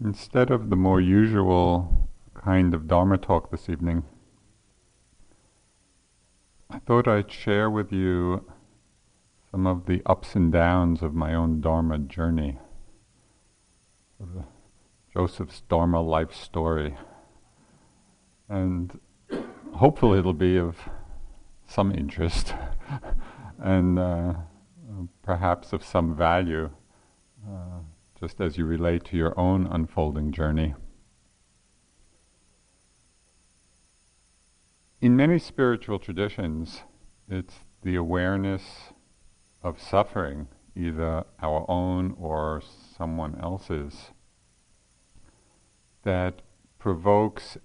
[0.00, 4.04] Instead of the more usual kind of Dharma talk this evening,
[6.70, 8.44] I thought I'd share with you
[9.50, 12.58] some of the ups and downs of my own Dharma journey,
[15.12, 16.96] Joseph's Dharma life story.
[18.48, 19.00] And
[19.74, 20.76] hopefully it'll be of
[21.66, 22.54] some interest
[23.58, 24.34] and uh,
[25.22, 26.70] perhaps of some value.
[27.44, 27.80] Uh,
[28.18, 30.74] just as you relate to your own unfolding journey.
[35.00, 36.82] In many spiritual traditions,
[37.28, 38.92] it's the awareness
[39.62, 42.62] of suffering, either our own or
[42.96, 44.10] someone else's,
[46.02, 46.42] that
[46.78, 47.56] provokes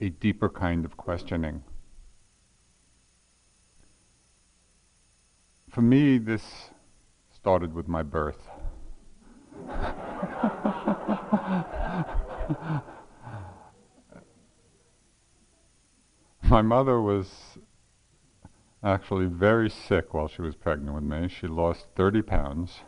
[0.00, 1.62] a deeper kind of questioning.
[5.68, 6.70] For me, this
[7.32, 8.49] started with my birth.
[16.50, 17.58] My mother was
[18.82, 21.28] actually very sick while she was pregnant with me.
[21.28, 22.80] She lost 30 pounds,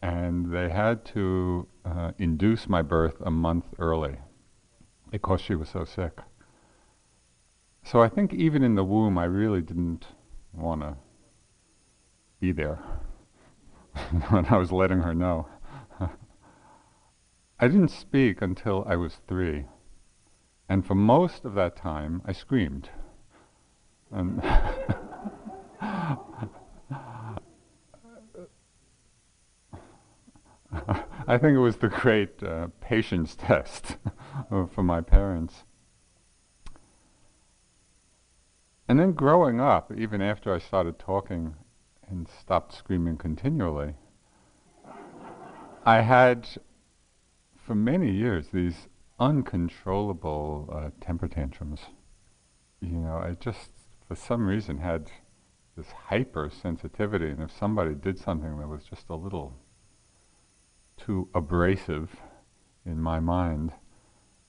[0.00, 4.16] and they had to uh, induce my birth a month early
[5.10, 6.20] because she was so sick.
[7.84, 10.06] So I think even in the womb, I really didn't
[10.52, 10.96] want to
[12.40, 12.78] be there
[14.30, 15.46] when I was letting her know.
[17.58, 19.64] I didn't speak until I was three.
[20.68, 22.90] And for most of that time, I screamed.
[24.10, 24.42] And
[31.28, 33.96] I think it was the great uh, patience test
[34.48, 35.64] for my parents.
[38.88, 41.56] And then growing up, even after I started talking
[42.08, 43.94] and stopped screaming continually,
[45.84, 46.48] I had
[47.66, 48.86] for many years these
[49.18, 51.80] uncontrollable uh, temper tantrums.
[52.80, 53.70] You know, I just,
[54.06, 55.10] for some reason, had
[55.76, 59.54] this hypersensitivity, and if somebody did something that was just a little
[60.96, 62.14] too abrasive
[62.84, 63.72] in my mind,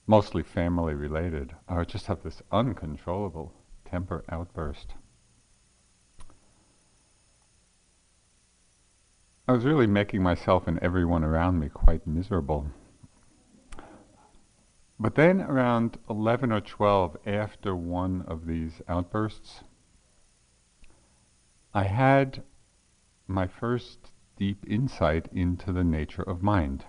[0.06, 3.52] mostly family related, I would just have this uncontrollable
[3.84, 4.94] temper outburst.
[9.48, 12.66] I was really making myself and everyone around me quite miserable.
[15.00, 19.62] But then around 11 or 12, after one of these outbursts,
[21.72, 22.42] I had
[23.28, 26.84] my first deep insight into the nature of mind.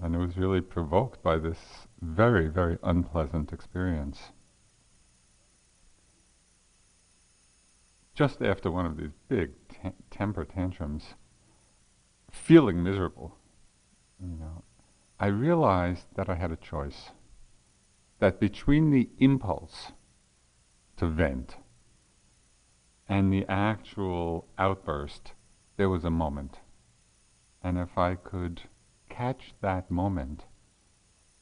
[0.00, 4.32] And it was really provoked by this very, very unpleasant experience.
[8.14, 9.52] Just after one of these big
[10.10, 11.14] temper tantrums,
[12.30, 13.36] feeling miserable,
[14.20, 14.64] you know,
[15.24, 17.12] I realized that I had a choice.
[18.18, 19.92] That between the impulse
[20.98, 21.56] to vent
[23.08, 25.32] and the actual outburst,
[25.78, 26.58] there was a moment.
[27.62, 28.68] And if I could
[29.08, 30.44] catch that moment,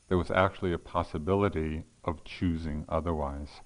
[0.09, 3.63] there was actually a possibility of choosing otherwise.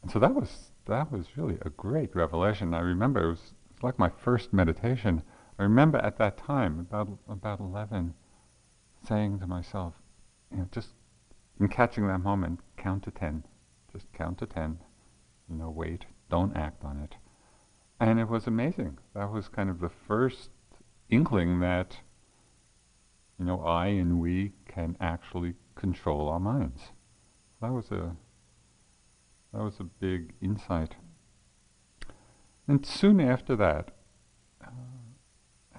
[0.00, 2.72] And so that was that was really a great revelation.
[2.72, 5.22] I remember it was, it was like my first meditation.
[5.58, 8.14] I remember at that time, about about eleven,
[9.06, 9.94] saying to myself,
[10.50, 10.90] you know, just
[11.60, 13.44] in catching that moment, count to ten.
[13.92, 14.78] Just count to ten.
[15.48, 17.16] You know, wait, don't act on it.
[18.00, 18.98] And it was amazing.
[19.14, 20.50] That was kind of the first
[21.08, 21.98] inkling that,
[23.38, 26.90] you know, I and we can actually control our minds.
[27.60, 28.16] That was a
[29.52, 30.96] that was a big insight.
[32.66, 33.90] And soon after that,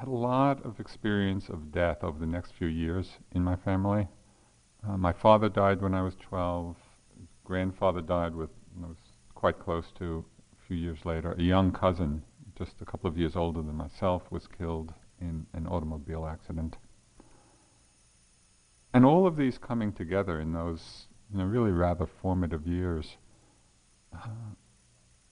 [0.03, 4.05] had a lot of experience of death over the next few years in my family.
[4.85, 6.75] Uh, my father died when I was 12.
[7.17, 8.49] His grandfather died with,
[8.83, 8.97] I was
[9.33, 11.31] quite close to a few years later.
[11.31, 12.21] A young cousin,
[12.57, 16.75] just a couple of years older than myself, was killed in an automobile accident.
[18.93, 23.15] And all of these coming together in those you know, really rather formative years,
[24.13, 24.27] uh,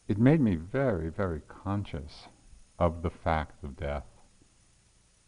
[0.08, 2.30] it made me very, very conscious
[2.80, 4.06] of the fact of death.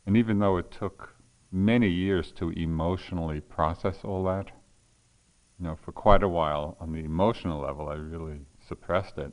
[0.06, 1.16] And even though it took
[1.52, 4.48] many years to emotionally process all that,
[5.60, 9.32] you know, for quite a while on the emotional level, I really suppressed it.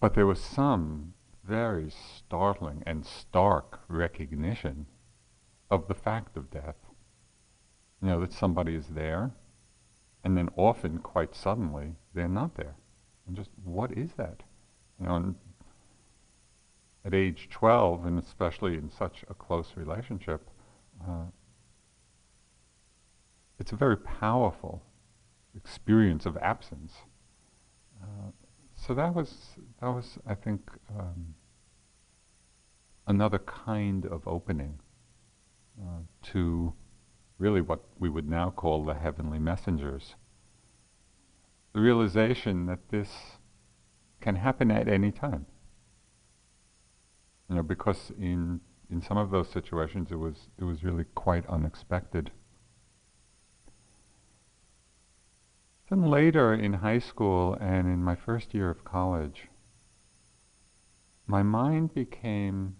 [0.00, 1.14] But there was some
[1.44, 4.86] very startling and stark recognition
[5.70, 6.76] of the fact of death.
[8.00, 9.32] You know, that somebody is there,
[10.22, 12.76] and then often, quite suddenly, they're not there.
[13.26, 14.42] And just, what is that?
[15.00, 15.34] You know,
[17.08, 20.50] at age 12, and especially in such a close relationship,
[21.02, 21.24] uh,
[23.58, 24.82] it's a very powerful
[25.56, 26.92] experience of absence.
[28.02, 28.30] Uh,
[28.74, 31.34] so that was that was I think um,
[33.06, 34.78] another kind of opening
[35.80, 36.74] uh, to
[37.38, 40.14] really what we would now call the heavenly messengers.
[41.72, 43.08] The realization that this
[44.20, 45.46] can happen at any time.
[47.48, 48.60] You know, because in
[48.90, 52.30] in some of those situations it was it was really quite unexpected.
[55.88, 59.48] Then later in high school and in my first year of college,
[61.26, 62.76] my mind became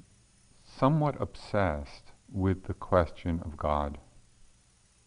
[0.63, 3.99] somewhat obsessed with the question of God.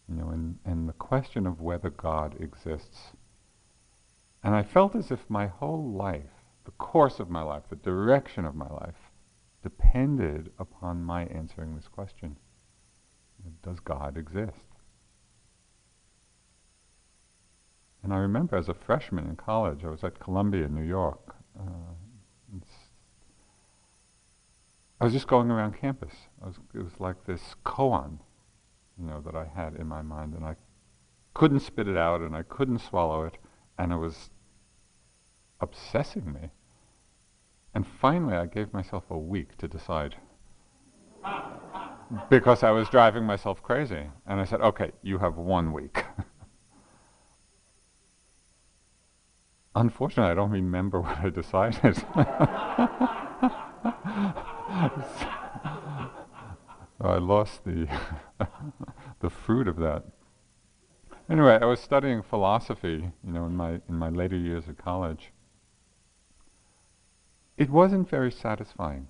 [0.08, 3.12] You know, and, and the question of whether God exists.
[4.42, 8.44] And I felt as if my whole life, the course of my life, the direction
[8.44, 9.11] of my life,
[9.62, 12.36] depended upon my answering this question.
[13.62, 14.66] Does God exist?
[18.02, 21.36] And I remember as a freshman in college, I was at Columbia, New York.
[21.58, 21.94] Uh,
[25.00, 26.12] I was just going around campus.
[26.40, 28.18] Was, it was like this koan,
[28.98, 30.56] you know, that I had in my mind, and I
[31.34, 33.38] couldn't spit it out, and I couldn't swallow it,
[33.78, 34.30] and it was
[35.60, 36.50] obsessing me.
[37.74, 40.16] And finally, I gave myself a week to decide.
[42.28, 44.10] because I was driving myself crazy.
[44.26, 46.04] And I said, okay, you have one week.
[49.74, 52.04] Unfortunately, I don't remember what I decided.
[57.00, 57.88] I lost the
[59.20, 60.04] the fruit of that.
[61.28, 65.32] Anyway, I was studying philosophy, you know, in my in my later years of college.
[67.62, 69.06] It wasn't very satisfying.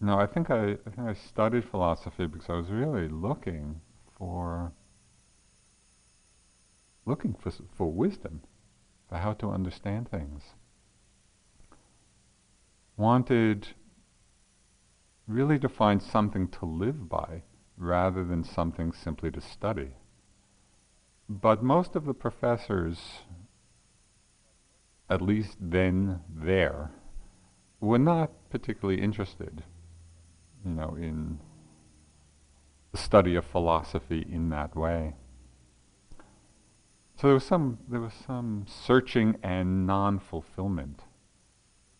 [0.00, 3.80] No, I think I, I think I studied philosophy because I was really looking
[4.16, 4.72] for
[7.04, 8.42] looking for for wisdom
[9.08, 10.54] for how to understand things.
[12.96, 13.70] Wanted
[15.26, 17.42] really to find something to live by
[17.76, 19.96] rather than something simply to study.
[21.28, 22.98] But most of the professors,
[25.10, 26.92] at least then there,
[27.80, 29.62] were not particularly interested,
[30.64, 31.38] you know, in
[32.92, 35.14] the study of philosophy in that way.
[37.16, 41.02] So there was some there was some searching and non-fulfillment,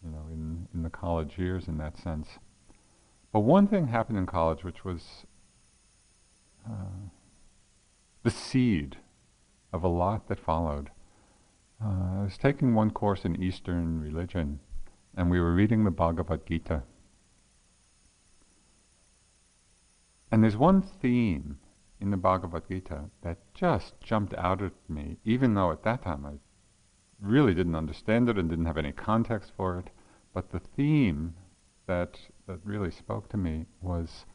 [0.05, 2.39] you know, in, in the college years in that sense.
[3.33, 5.25] But one thing happened in college which was
[6.69, 7.09] uh,
[8.23, 8.99] the seed
[9.73, 10.91] of a lot that followed.
[11.83, 14.61] Uh, I was taking one course in Eastern religion,
[15.17, 16.83] and we were reading the Bhagavad Gita.
[20.31, 21.59] And there's one theme
[22.01, 26.27] in the Bhagavad Gita that just jumped out at me, even though at that time
[26.27, 26.33] I
[27.21, 29.91] really didn't understand it and didn't have any context for it.
[30.35, 31.35] But the theme
[31.87, 34.27] that, that really spoke to me was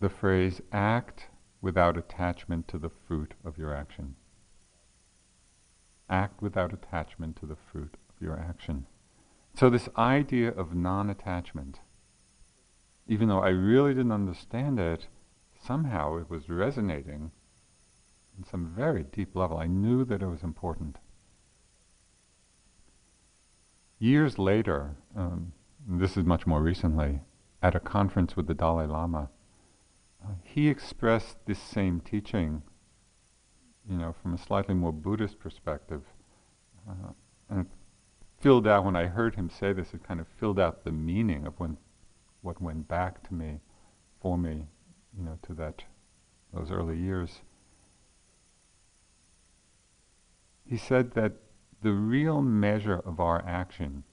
[0.00, 1.28] the phrase, act
[1.62, 4.16] without attachment to the fruit of your action.
[6.10, 8.86] Act without attachment to the fruit of your action.
[9.54, 11.80] So this idea of non-attachment,
[13.06, 15.08] even though I really didn't understand it,
[15.62, 17.30] somehow it was resonating
[18.38, 19.58] in some very deep level.
[19.58, 20.96] I knew that it was important.
[23.98, 25.52] Years later, um,
[25.86, 27.20] this is much more recently,
[27.62, 29.28] at a conference with the Dalai Lama,
[30.24, 32.62] uh, he expressed this same teaching,
[33.88, 36.02] you know, from a slightly more Buddhist perspective.
[36.88, 37.12] Uh,
[37.50, 37.66] and
[38.40, 41.46] filled out, when I heard him say this, it kind of filled out the meaning
[41.46, 41.76] of when,
[42.40, 43.60] what went back to me,
[44.20, 44.66] for me,
[45.16, 45.84] you know, to that
[46.52, 47.42] those early years.
[50.66, 51.34] He said that
[51.82, 54.04] the real measure of our action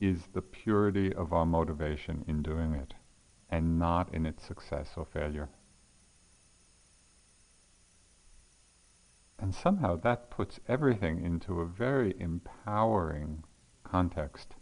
[0.00, 2.94] is the purity of our motivation in doing it
[3.50, 5.48] and not in its success or failure.
[9.38, 13.44] And somehow that puts everything into a very empowering
[13.82, 14.54] context.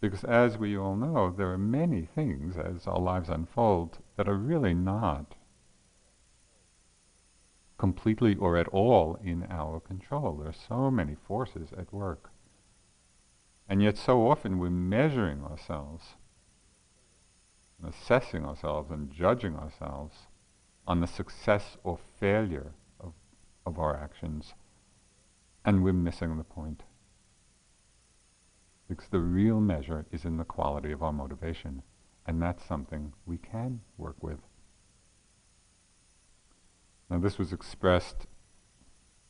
[0.00, 4.36] Because as we all know, there are many things as our lives unfold that are
[4.36, 5.34] really not
[7.78, 10.36] completely or at all in our control.
[10.36, 12.30] There are so many forces at work.
[13.68, 16.14] And yet so often we're measuring ourselves,
[17.84, 20.26] assessing ourselves and judging ourselves
[20.86, 23.12] on the success or failure of,
[23.66, 24.54] of our actions,
[25.64, 26.82] and we're missing the point.
[28.88, 31.82] because the real measure is in the quality of our motivation.
[32.26, 34.40] And that's something we can work with.
[37.10, 38.26] Now, this was expressed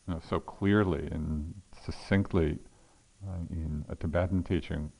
[0.08, 2.58] you know, so clearly and succinctly
[3.26, 4.92] uh, in a Tibetan teaching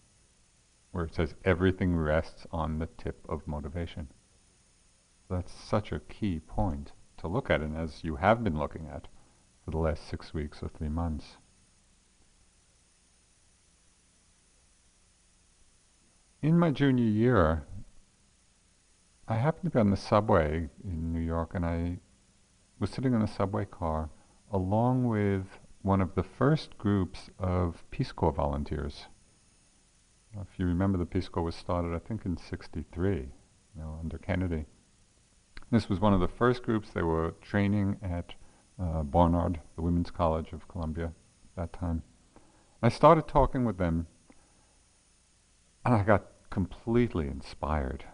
[0.93, 4.09] where it says everything rests on the tip of motivation.
[5.29, 9.09] That's such a key point to look at, and as you have been looking at
[9.65, 11.37] for the last six weeks or three months.
[16.43, 17.67] In my junior year,
[19.27, 21.99] I happened to be on the subway in New York, and I
[22.79, 24.11] was sitting in a subway car
[24.53, 25.47] along with
[25.83, 29.07] one of the first groups of Peace Corps volunteers.
[30.41, 33.31] If you remember, the Peace Corps was started, I think, in '63, you
[33.75, 34.67] know, under Kennedy.
[35.71, 36.91] This was one of the first groups.
[36.91, 38.35] They were training at
[38.81, 42.03] uh, Barnard, the Women's College of Columbia, at that time.
[42.83, 44.07] I started talking with them,
[45.85, 48.05] and I got completely inspired,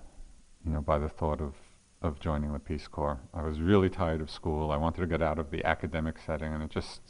[0.65, 1.55] you know, by the thought of
[2.03, 3.21] of joining the Peace Corps.
[3.33, 4.71] I was really tired of school.
[4.71, 7.01] I wanted to get out of the academic setting, and it just,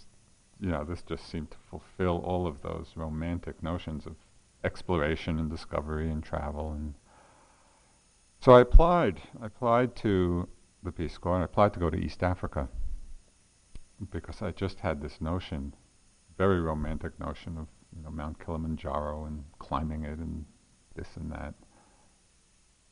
[0.61, 4.17] you know, this just seemed to fulfill all of those romantic notions of
[4.65, 6.73] exploration and discovery and travel.
[6.73, 6.95] And
[8.43, 9.23] so I applied.
[9.41, 10.49] I applied to
[10.83, 11.41] the Peace Corps.
[11.41, 12.69] I applied to go to East Africa
[14.11, 15.75] because I just had this notion,
[16.37, 20.45] very romantic notion of you know Mount Kilimanjaro and climbing it and
[20.97, 21.55] this and that.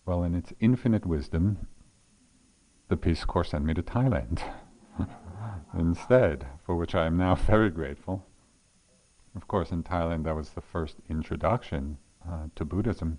[0.06, 1.66] Well, in its infinite wisdom,
[2.88, 4.42] the Peace Corps sent me to Thailand
[5.78, 8.24] instead, for which I am now very grateful.
[9.34, 13.18] Of course, in Thailand, that was the first introduction uh, to Buddhism.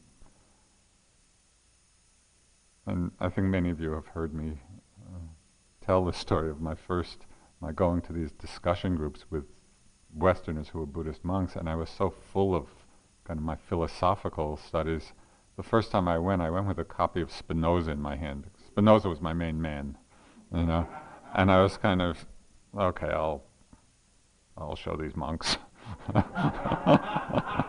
[2.85, 4.59] And I think many of you have heard me
[5.05, 5.19] uh,
[5.85, 7.25] tell the story of my first,
[7.59, 9.45] my going to these discussion groups with
[10.13, 12.67] Westerners who were Buddhist monks, and I was so full of
[13.23, 15.13] kind of my philosophical studies.
[15.57, 18.49] The first time I went, I went with a copy of Spinoza in my hand.
[18.65, 19.97] Spinoza was my main man,
[20.53, 20.87] you know,
[21.35, 22.25] and I was kind of,
[22.77, 23.43] okay, I'll,
[24.57, 25.57] I'll show these monks.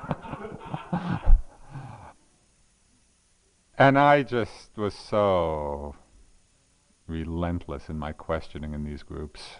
[3.78, 5.94] and I just was so
[7.06, 9.56] relentless in my questioning in these groups.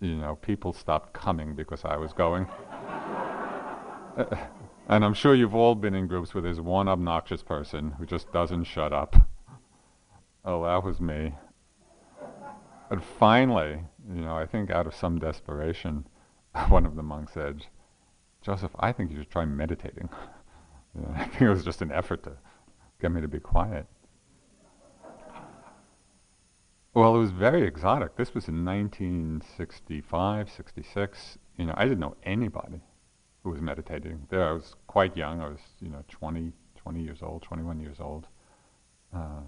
[0.00, 2.46] You know, people stopped coming because I was going.
[4.16, 4.34] Uh,
[4.88, 8.32] and I'm sure you've all been in groups where there's one obnoxious person who just
[8.32, 9.28] doesn't shut up.
[10.42, 11.34] Oh, that was me.
[12.88, 16.06] But finally, you know, I think out of some desperation,
[16.68, 17.66] one of the monks said,
[18.42, 20.08] Joseph, I think you should try meditating.
[20.94, 22.38] You know, I think it was just an effort to
[23.00, 23.86] get me to be quiet.
[26.94, 28.16] Well, it was very exotic.
[28.16, 31.38] This was in 1965, 66.
[31.58, 32.80] You know, I didn't know anybody
[33.42, 34.26] who was meditating.
[34.30, 35.42] There, I was quite young.
[35.42, 38.28] I was, you know, 20, 20 years old, 21 years old.
[39.14, 39.40] Uh,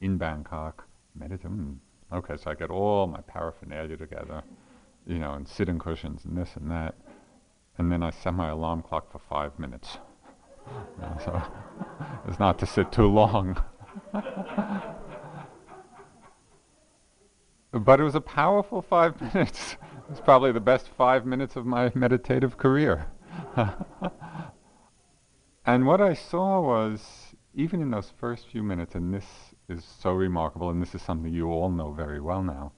[0.00, 1.80] in Bangkok, meditating.
[2.12, 4.42] Okay, so I get all my paraphernalia together,
[5.06, 6.96] you know, and sitting cushions and this and that.
[7.78, 9.98] And then I set my alarm clock for five minutes.
[11.00, 11.42] Know, so
[12.26, 13.62] it's not to sit too long.
[17.72, 19.76] but it was a powerful five minutes.
[20.10, 23.06] It's probably the best five minutes of my meditative career.
[25.64, 30.12] and what I saw was, even in those first few minutes, and this is so
[30.12, 32.72] remarkable, and this is something you all know very well now.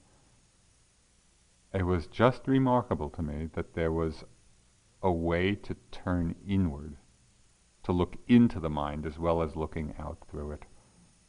[1.73, 4.23] It was just remarkable to me that there was
[5.01, 6.95] a way to turn inward,
[7.85, 10.63] to look into the mind as well as looking out through it.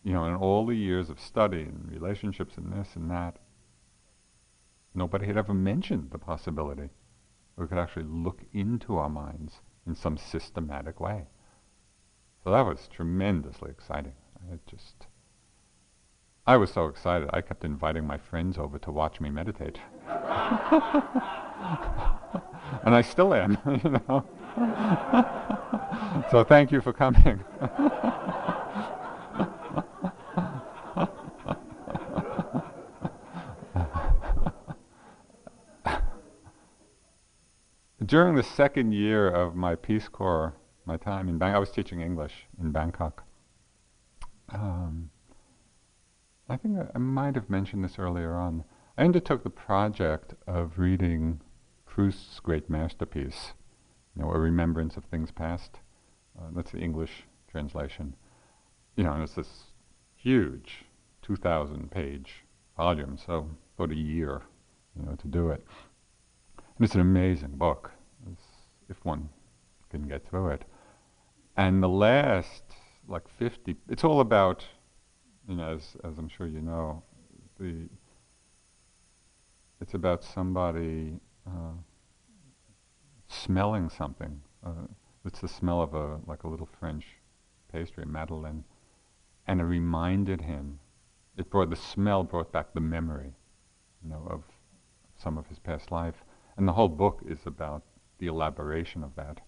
[0.02, 3.38] You know, in all the years of study and relationships and this and that,
[4.94, 6.90] nobody had ever mentioned the possibility
[7.56, 11.26] we could actually look into our minds in some systematic way.
[12.42, 14.14] So that was tremendously exciting.
[14.50, 15.06] It just
[16.48, 19.80] I was so excited, I kept inviting my friends over to watch me meditate.
[20.08, 20.14] and
[22.94, 24.24] I still am, you know.
[26.30, 27.44] so thank you for coming.
[38.04, 40.54] During the second year of my Peace Corps,
[40.86, 43.24] my time in Bangkok, I was teaching English in Bangkok.
[44.48, 45.10] Um,
[46.48, 48.64] I think I, I might have mentioned this earlier on.
[48.96, 51.40] I undertook the project of reading
[51.84, 53.52] Proust's great masterpiece,
[54.16, 55.78] you know, A Remembrance of Things Past.
[56.38, 58.14] Uh, that's the English translation.
[58.96, 59.64] You know, and it's this
[60.16, 60.84] huge
[61.22, 62.44] 2,000 page
[62.76, 64.42] volume, so about a year,
[64.98, 65.64] you know, to do it.
[66.56, 67.90] And it's an amazing book,
[68.88, 69.28] if one
[69.90, 70.64] can get through it.
[71.56, 72.62] And the last,
[73.08, 74.64] like 50, it's all about,
[75.48, 77.02] you know, as, as I'm sure you know,
[77.58, 77.88] the,
[79.80, 81.72] it's about somebody uh,
[83.28, 84.40] smelling something.
[84.64, 84.86] Uh,
[85.24, 87.04] it's the smell of a, like a little French
[87.72, 88.64] pastry, a madeleine.
[89.46, 90.78] And it reminded him,
[91.36, 93.34] it brought, the smell brought back the memory,
[94.02, 94.42] you know, of
[95.16, 96.24] some of his past life.
[96.56, 97.82] And the whole book is about
[98.18, 99.40] the elaboration of that.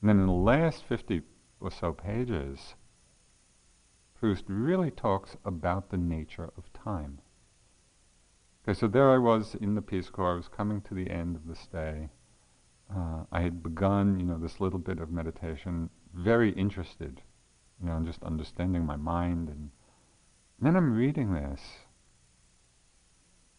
[0.00, 1.22] And then in the last 50
[1.60, 2.74] or so pages,
[4.14, 7.20] Proust really talks about the nature of time.
[8.62, 10.34] Okay, so there I was in the Peace Corps.
[10.34, 12.08] I was coming to the end of the stay.
[12.94, 17.22] Uh, I had begun, you know, this little bit of meditation, very interested,
[17.80, 19.48] you know, in just understanding my mind.
[19.48, 19.70] And,
[20.58, 21.60] and then I'm reading this.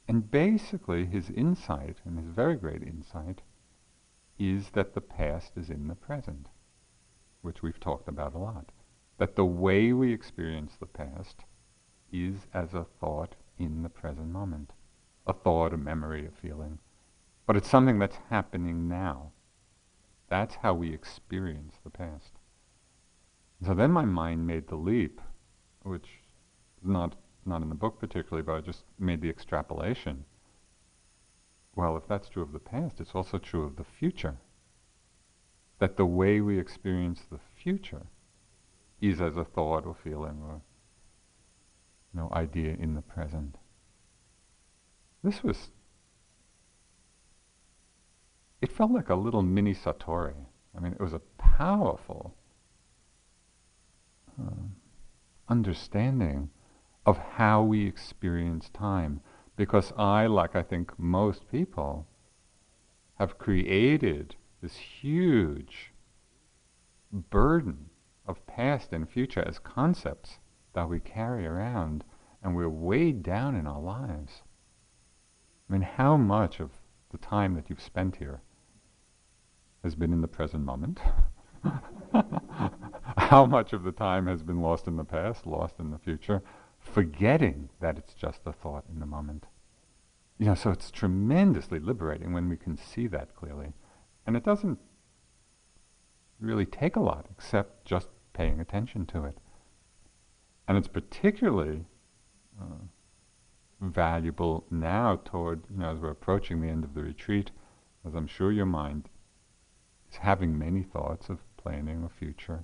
[0.08, 3.42] And basically, his insight, and his very great insight,
[4.38, 6.48] is that the past is in the present,
[7.42, 8.72] which we've talked about a lot.
[9.18, 11.46] That the way we experience the past
[12.12, 14.72] is as a thought in the present moment.
[15.26, 16.80] A thought, a memory, a feeling.
[17.46, 19.32] But it's something that's happening now.
[20.30, 22.34] That's how we experience the past.
[23.66, 25.22] So then my mind made the leap,
[25.84, 26.08] which
[26.82, 30.26] is not, not in the book particularly, but I just made the extrapolation
[31.76, 34.38] well, if that's true of the past, it's also true of the future.
[35.80, 38.08] That the way we experience the future
[39.02, 40.62] is as a thought or feeling or
[42.14, 43.58] you know, idea in the present.
[45.24, 45.72] This was,
[48.64, 50.46] it felt like a little mini Satori.
[50.74, 52.34] I mean, it was a powerful
[54.42, 54.70] uh,
[55.50, 56.50] understanding
[57.06, 59.20] of how we experience time
[59.58, 62.08] because I, like I think most people,
[63.16, 65.92] have created this huge
[67.12, 67.90] burden
[68.26, 70.40] of past and future as concepts
[70.74, 72.06] that we carry around
[72.42, 74.42] and we're weighed down in our lives.
[75.70, 76.70] I mean, how much of
[77.12, 78.42] the time that you've spent here
[79.84, 81.00] has been in the present moment?
[83.18, 86.42] how much of the time has been lost in the past, lost in the future?
[86.84, 89.46] forgetting that it's just a thought in the moment.
[90.38, 93.74] You know, so it's tremendously liberating when we can see that clearly.
[94.28, 94.80] And it doesn't
[96.40, 99.38] really take a lot except just paying attention to it.
[100.68, 101.86] And it's particularly
[102.60, 102.86] uh,
[103.82, 107.52] valuable now toward, you know, as we're approaching the end of the retreat,
[108.06, 109.10] as I'm sure your mind
[110.14, 112.64] is having many thoughts of planning a future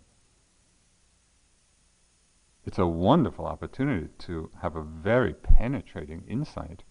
[2.65, 6.83] it's a wonderful opportunity to have a very penetrating insight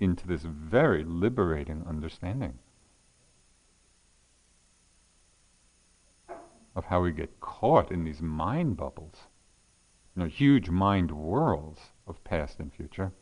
[0.00, 2.58] into this very liberating understanding
[6.74, 9.28] of how we get caught in these mind bubbles,
[10.16, 13.12] you know, huge mind whirls of past and future,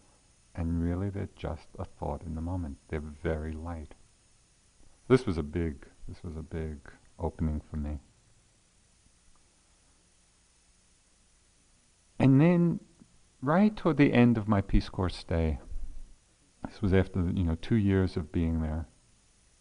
[0.55, 2.79] and really they're just a thought in the moment.
[2.89, 3.95] They're very light.
[5.09, 6.79] This was a big, this was a big
[7.19, 7.99] opening for me.
[12.19, 12.81] And then,
[13.43, 15.61] right toward the end of my Peace Corps stay,
[16.67, 18.89] this was after you know two years of being there,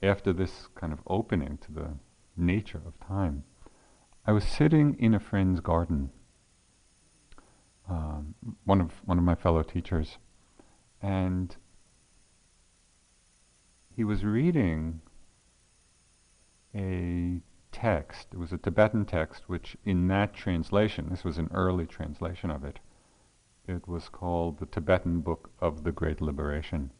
[0.01, 1.89] after this kind of opening to the
[2.35, 3.43] nature of time,
[4.25, 6.11] I was sitting in a friend's garden,
[7.89, 8.33] um,
[8.63, 10.17] one of one of my fellow teachers,
[11.01, 11.55] and
[13.93, 15.01] he was reading
[16.75, 18.27] a text.
[18.33, 22.63] It was a Tibetan text, which in that translation, this was an early translation of
[22.63, 22.79] it,
[23.67, 26.91] it was called the Tibetan Book of the Great Liberation.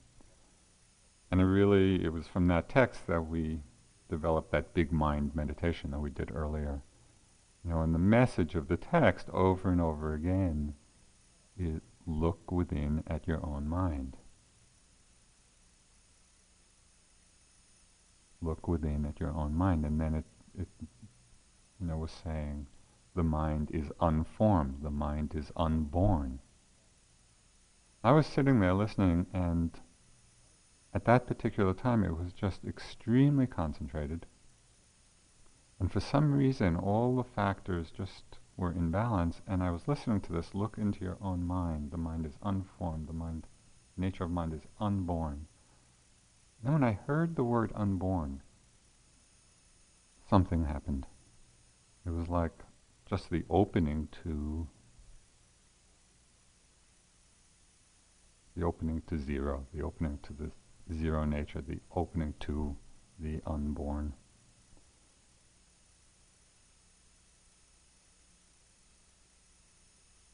[1.31, 3.61] And it really, it was from that text that we
[4.09, 6.81] developed that big mind meditation that we did earlier.
[7.63, 10.73] You know, and the message of the text over and over again
[11.57, 14.15] is look within at your own mind.
[18.47, 19.85] Look within at your own mind.
[19.85, 20.25] And then it
[20.57, 20.69] it
[21.79, 22.65] you know, was saying
[23.13, 26.39] the mind is unformed, the mind is unborn.
[28.03, 29.79] I was sitting there listening, and
[30.93, 34.25] at that particular time it was just extremely concentrated.
[35.79, 40.21] And for some reason, all the factors just were in balance, and I was listening
[40.21, 41.91] to this look into your own mind.
[41.91, 43.45] The mind is unformed, the mind,
[43.95, 45.47] nature of mind is unborn.
[46.63, 48.41] Then when I heard the word unborn,
[50.29, 51.05] something happened.
[52.05, 52.63] It was like
[53.09, 54.67] just the opening to
[58.55, 60.51] the opening to zero, the opening to the
[60.93, 62.75] zero nature, the opening to
[63.19, 64.13] the unborn.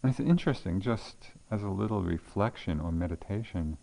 [0.01, 3.77] And it's interesting, just as a little reflection or meditation.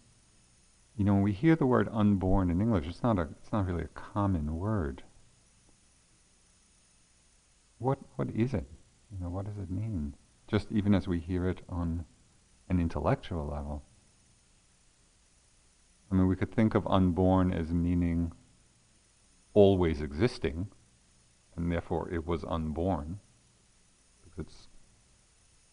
[1.00, 3.64] You know, when we hear the word unborn in English, it's not a, it's not
[3.64, 5.02] really a common word.
[7.78, 8.66] What, what is it?
[9.10, 10.14] You know, what does it mean?
[10.46, 12.04] Just even as we hear it on
[12.68, 13.82] an intellectual level.
[16.12, 18.32] I mean, we could think of unborn as meaning
[19.54, 20.68] always existing,
[21.56, 23.20] and therefore it was unborn,
[24.22, 24.68] because it's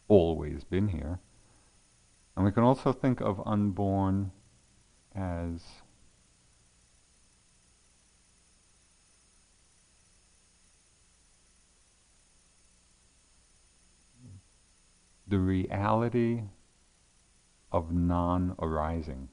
[0.08, 1.20] always been here.
[2.38, 4.32] And we can also think of unborn
[5.18, 5.62] as
[15.28, 16.44] the reality
[17.72, 19.28] of non arising,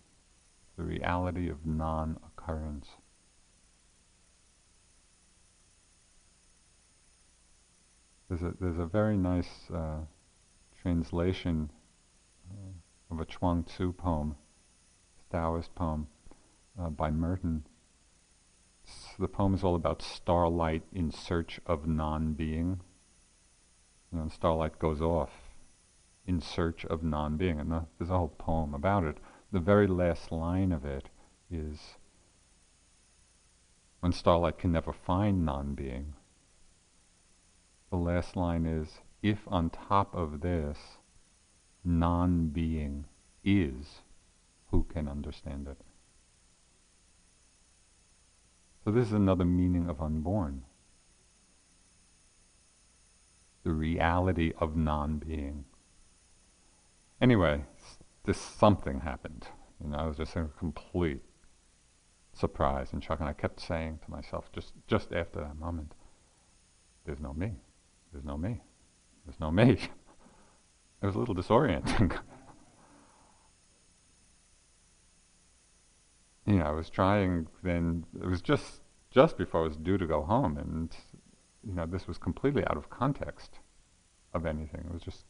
[0.77, 2.89] the reality of non occurrence.
[8.29, 9.99] There's a, there's a very nice uh,
[10.81, 11.71] translation
[12.51, 14.35] uh, of a Chuang Tzu poem,
[15.35, 16.07] Taoist poem
[16.81, 17.67] uh, by Merton.
[19.19, 22.79] the poem is all about starlight in search of non-being.
[24.13, 25.33] You know, starlight goes off
[26.25, 29.17] in search of non-being, and the, there's a whole poem about it.
[29.51, 31.09] The very last line of it
[31.51, 31.97] is
[33.99, 36.15] when starlight can never find non-being.
[37.91, 40.79] The last line is if on top of this,
[41.83, 43.07] non being
[43.43, 44.04] is,
[44.75, 45.81] who can understand it?
[48.83, 50.65] So, this is another meaning of unborn
[53.63, 55.65] the reality of non being.
[57.21, 57.65] Anyway,
[58.25, 59.47] this something happened.
[59.81, 61.23] You know, I was just in complete
[62.33, 65.95] surprise and shock, and I kept saying to myself just just after that moment,
[67.05, 67.53] "There's no me.
[68.11, 68.61] There's no me."
[69.25, 69.79] There's no me.
[71.03, 72.19] It was a little disorienting.
[76.55, 80.07] you know, I was trying then, it was just, just before I was due to
[80.07, 80.97] go home, and,
[81.67, 83.59] you know, this was completely out of context
[84.33, 84.85] of anything.
[84.89, 85.25] It was just,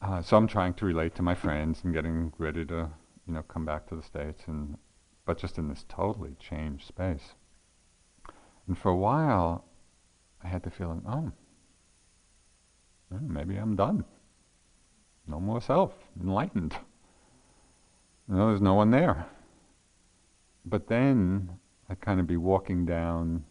[0.00, 2.90] uh, so I'm trying to relate to my friends and getting ready to,
[3.26, 4.78] you know, come back to the States, and,
[5.26, 7.34] but just in this totally changed space.
[8.68, 9.64] And for a while,
[10.44, 11.32] I had the feeling, oh,
[13.20, 14.04] maybe I'm done.
[15.26, 16.76] No more self, enlightened.
[18.28, 19.26] You know, there's no one there.
[20.64, 23.44] But then I'd kind of be walking down,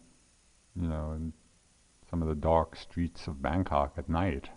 [0.74, 1.32] you know, in
[2.10, 4.50] some of the dark streets of Bangkok at night,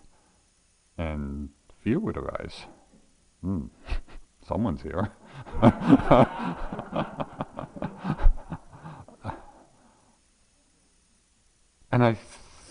[0.98, 1.50] and
[1.82, 2.66] fear would arise.
[4.46, 5.12] Someone's here.
[11.92, 12.16] and I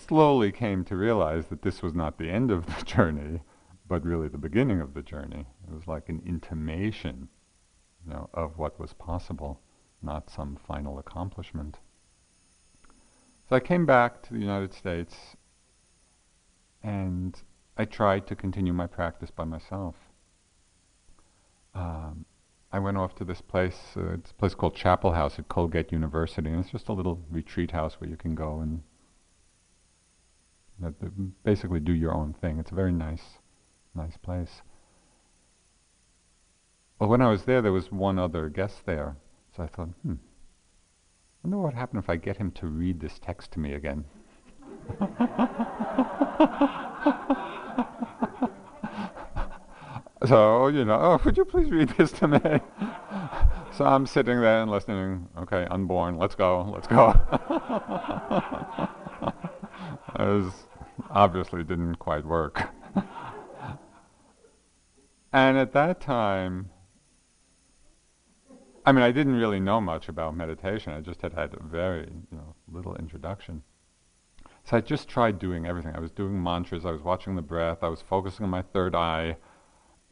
[0.06, 3.40] slowly came to realize that this was not the end of the journey,
[3.88, 5.46] but really the beginning of the journey.
[5.68, 7.28] It was like an intimation,
[8.04, 9.60] you know, of what was possible,
[10.06, 11.76] not some final accomplishment.
[13.48, 15.14] So I came back to the United States
[16.82, 17.38] and
[17.76, 19.96] I tried to continue my practice by myself.
[21.74, 22.24] Um,
[22.72, 25.92] I went off to this place, uh, it's a place called Chapel House at Colgate
[25.92, 28.82] University, and it's just a little retreat house where you can go and
[31.44, 32.58] basically do your own thing.
[32.58, 33.38] It's a very nice,
[33.94, 34.62] nice place.
[36.98, 39.16] Well, when I was there, there was one other guest there,
[39.56, 40.16] so I thought, hmm, I
[41.42, 44.04] wonder what would happen if I get him to read this text to me again.
[50.26, 52.38] so, you know, oh, could you please read this to me?
[53.72, 55.28] so I'm sitting there and listening.
[55.38, 57.14] Okay, unborn, let's go, let's go.
[60.18, 60.50] It
[61.10, 62.70] obviously didn't quite work.
[65.30, 66.70] and at that time,
[68.86, 70.92] I mean, I didn't really know much about meditation.
[70.92, 73.64] I just had had a very, you know, little introduction.
[74.62, 75.94] So I just tried doing everything.
[75.94, 76.86] I was doing mantras.
[76.86, 77.78] I was watching the breath.
[77.82, 79.36] I was focusing on my third eye.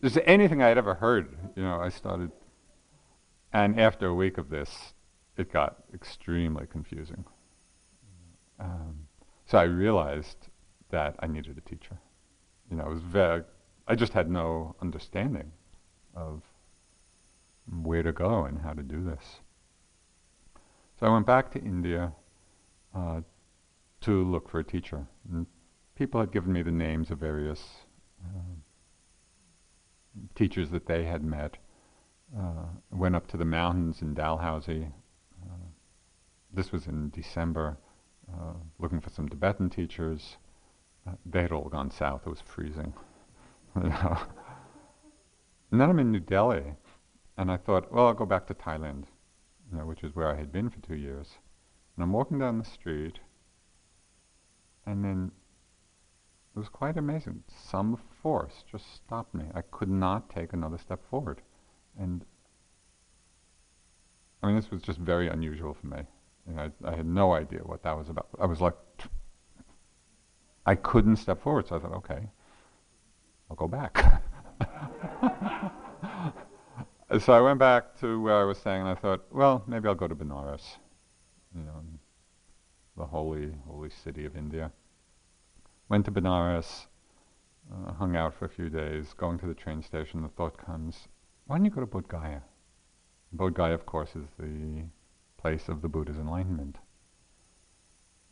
[0.02, 2.32] Just anything I had ever heard, you know, I started.
[3.52, 4.94] And after a week of this,
[5.37, 7.24] it got extremely confusing.
[8.58, 9.06] Um,
[9.46, 10.48] so I realized
[10.90, 11.98] that I needed a teacher.
[12.70, 13.42] You know, it was very,
[13.87, 15.52] I just had no understanding
[16.14, 16.42] of
[17.83, 19.40] where to go and how to do this.
[20.98, 22.12] So I went back to India
[22.94, 23.20] uh,
[24.03, 25.07] to look for a teacher.
[25.31, 25.46] And
[25.96, 27.61] people had given me the names of various
[28.22, 28.55] uh,
[30.35, 31.57] teachers that they had met.
[32.37, 34.88] Uh, went up to the mountains in Dalhousie.
[35.42, 35.66] Uh,
[36.53, 37.79] this was in December.
[38.33, 40.37] Uh, looking for some Tibetan teachers.
[41.07, 42.22] Uh, they had all gone south.
[42.27, 42.94] It was freezing.
[45.74, 46.62] And then I'm in New Delhi,
[47.37, 49.05] and I thought, well, I'll go back to Thailand,
[49.70, 51.38] you know, which is where I had been for two years.
[51.97, 53.18] And I'm walking down the street,
[54.87, 55.33] and then
[56.55, 57.42] it was quite amazing.
[57.49, 59.47] Some force just stopped me.
[59.55, 61.40] I could not take another step forward.
[61.99, 62.25] And
[64.42, 66.03] I mean, this was just very unusual for me.
[66.59, 68.29] I, I, had no idea what that was about.
[68.38, 68.75] I was like,
[70.66, 71.66] I couldn't step forward.
[71.68, 72.29] So I thought, okay,
[73.49, 74.23] I'll go back.
[77.18, 79.94] so I went back to where I was staying, and I thought, well, maybe I'll
[79.94, 80.77] go to Benares,
[81.55, 81.83] you know,
[82.96, 84.72] the holy, holy city of India.
[85.88, 86.87] Went to Benares,
[87.72, 91.09] uh, hung out for a few days, going to the train station, the thought comes,
[91.46, 92.40] why don't you go to Bodh Gaya?
[93.37, 94.85] Bodh Gaya, of course, is the
[95.37, 96.79] place of the Buddha's enlightenment.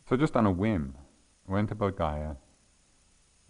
[0.09, 0.95] So just on a whim,
[1.47, 2.35] went to Bodh Gaya,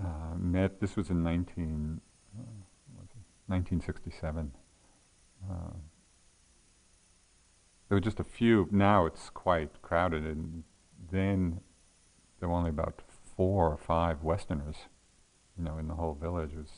[0.04, 2.02] uh, met, this was in 19,
[2.38, 2.42] uh,
[3.48, 4.52] 1967.
[5.50, 5.78] Uh,
[7.88, 10.64] there were just a few, now it's quite crowded, and
[11.12, 11.60] then
[12.40, 13.02] there were only about
[13.36, 14.88] four or five Westerners,
[15.58, 16.56] you know, in the whole village.
[16.56, 16.70] Was,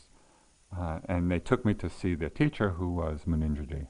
[0.78, 3.88] uh, and they took me to see their teacher, who was Munindraji.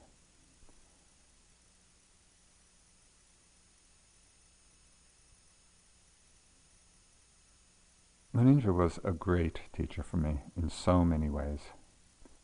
[8.36, 11.60] Munindra was a great teacher for me in so many ways.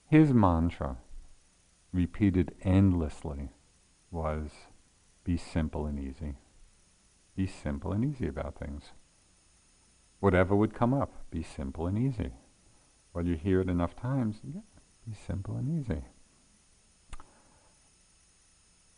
[0.06, 0.96] His mantra,
[1.92, 3.50] repeated endlessly,
[4.10, 4.50] was
[5.24, 6.36] be simple and easy.
[7.36, 8.92] Be simple and easy about things.
[10.20, 12.32] Whatever would come up, be simple and easy.
[13.12, 14.60] Well, you hear it enough times, yeah,
[15.06, 16.02] be simple and easy.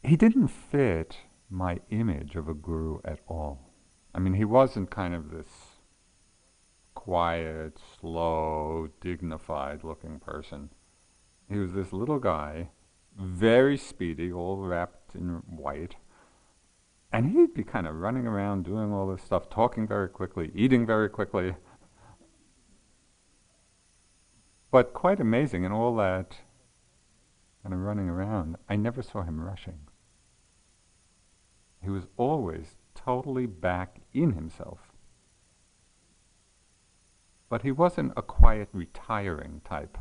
[0.02, 1.16] He didn't fit
[1.48, 3.70] my image of a guru at all.
[4.14, 5.48] I mean, he wasn't kind of this
[6.94, 10.70] quiet, slow, dignified looking person.
[11.48, 12.70] He was this little guy,
[13.18, 15.96] very speedy, all wrapped in white,
[17.12, 20.85] and he'd be kind of running around doing all this stuff, talking very quickly, eating
[20.85, 21.55] very quickly.
[24.70, 26.37] But quite amazing in all that
[27.62, 29.79] kind of running around, I never saw him rushing.
[31.81, 34.79] He was always totally back in himself.
[37.48, 39.96] But he wasn't a quiet, retiring type.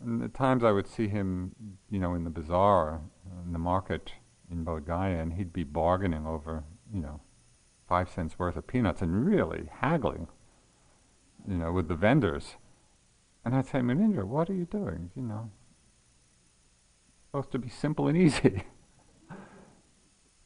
[0.00, 1.54] And at times I would see him,
[1.90, 3.00] you know, in the bazaar,
[3.44, 4.12] in the market,
[4.50, 7.20] in Bodh Gaya, and he'd be bargaining over, you know,
[7.88, 10.28] five cents worth of peanuts and really haggling,
[11.48, 12.56] you know, with the vendors.
[13.44, 15.10] And I'd say, Munindra, what are you doing?
[15.14, 15.50] You know,
[17.26, 18.64] supposed to be simple and easy.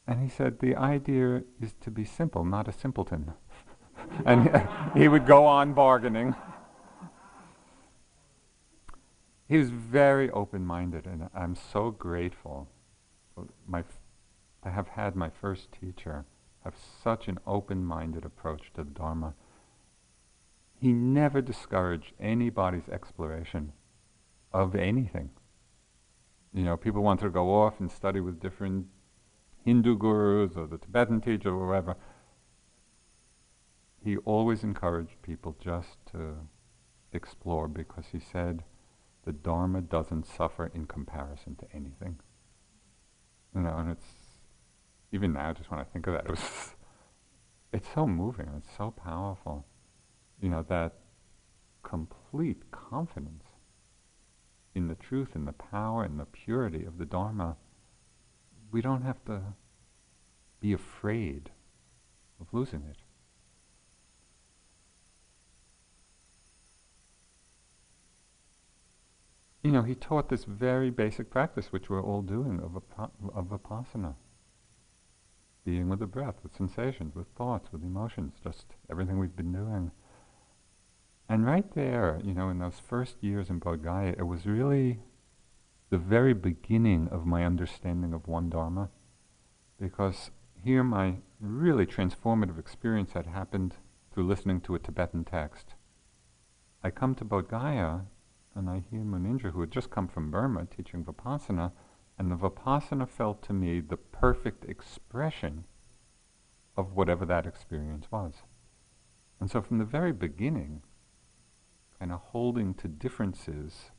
[0.07, 3.33] and he said, the idea is to be simple, not a simpleton.
[4.25, 6.35] and he would go on bargaining.
[9.51, 12.69] He was very open-minded, and I'm so grateful
[13.67, 13.83] my,
[14.63, 16.23] I have had my first teacher
[16.63, 19.33] have such an open-minded approach to the Dharma.
[20.79, 23.73] He never discouraged anybody's exploration
[24.53, 25.31] of anything.
[26.53, 28.85] You know, people wanted to go off and study with different
[29.65, 31.97] Hindu gurus or the Tibetan teacher or whatever.
[34.01, 36.35] He always encouraged people just to
[37.11, 38.63] explore because he said
[39.23, 42.19] the Dharma doesn't suffer in comparison to anything.
[43.55, 44.05] You know, and it's
[45.11, 46.75] even now, just when I think of that, it was
[47.73, 48.49] it's so moving.
[48.57, 49.65] It's so powerful.
[50.41, 50.93] You know that
[51.83, 53.43] complete confidence
[54.73, 57.57] in the truth, in the power, in the purity of the Dharma.
[58.71, 59.41] We don't have to
[60.61, 61.51] be afraid
[62.39, 62.97] of losing it.
[69.63, 72.81] You know, he taught this very basic practice, which we're all doing, of,
[73.33, 74.15] of vipassana.
[75.63, 79.91] Being with the breath, with sensations, with thoughts, with emotions, just everything we've been doing.
[81.29, 84.99] And right there, you know, in those first years in Bodh it was really
[85.91, 88.89] the very beginning of my understanding of one Dharma.
[89.79, 90.31] Because
[90.63, 93.75] here my really transformative experience had happened
[94.11, 95.75] through listening to a Tibetan text.
[96.83, 98.01] I come to Bodh Gaya
[98.55, 101.71] and I hear Munindra, who had just come from Burma teaching Vipassana,
[102.17, 105.65] and the Vipassana felt to me the perfect expression
[106.77, 108.43] of whatever that experience was.
[109.39, 110.83] And so from the very beginning,
[111.99, 113.91] kind of holding to differences,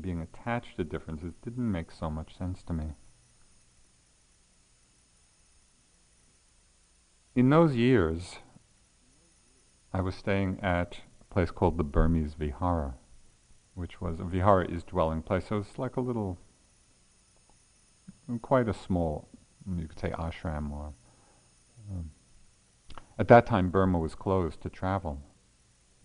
[0.00, 2.92] being attached to differences, didn't make so much sense to me.
[7.34, 8.38] In those years,
[9.92, 12.94] I was staying at a place called the Burmese Vihara,
[13.74, 15.46] which was a vihara is dwelling place.
[15.48, 16.38] So it's like a little,
[18.40, 19.28] quite a small,
[19.76, 20.92] you could say ashram or.
[21.90, 22.10] Um,
[23.18, 25.20] at that time, Burma was closed to travel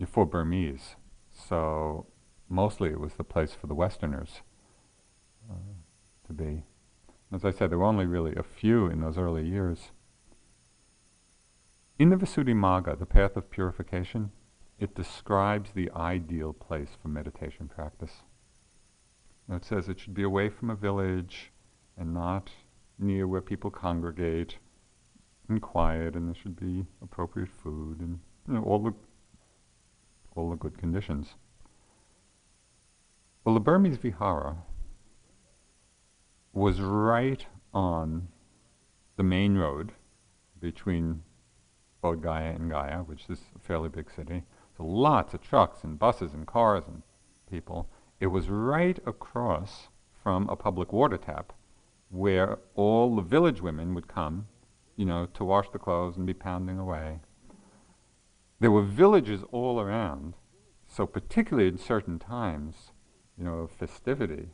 [0.05, 0.95] for Burmese,
[1.31, 2.05] so
[2.49, 4.41] mostly it was the place for the Westerners
[5.49, 5.55] uh,
[6.27, 6.63] to be.
[7.33, 9.91] As I said, there were only really a few in those early years.
[11.97, 14.31] In the Visuddhimagga, the path of purification,
[14.79, 18.23] it describes the ideal place for meditation practice.
[19.49, 21.51] it says it should be away from a village
[21.97, 22.51] and not
[22.99, 24.57] near where people congregate
[25.49, 28.93] and quiet and there should be appropriate food and you know, all the
[30.35, 31.33] all the good conditions.
[33.43, 34.57] Well, the Burmese Vihara
[36.53, 38.27] was right on
[39.15, 39.93] the main road
[40.59, 41.23] between
[42.03, 44.43] Bodh Gaya and Gaya, which is a fairly big city.
[44.79, 47.01] Lots of trucks and buses and cars and
[47.49, 47.89] people.
[48.19, 49.87] It was right across
[50.23, 51.53] from a public water tap
[52.09, 54.47] where all the village women would come,
[54.95, 57.19] you know, to wash the clothes and be pounding away.
[58.59, 60.33] There were villages all around,
[60.87, 62.91] so particularly in certain times,
[63.37, 64.49] you know, of festivity,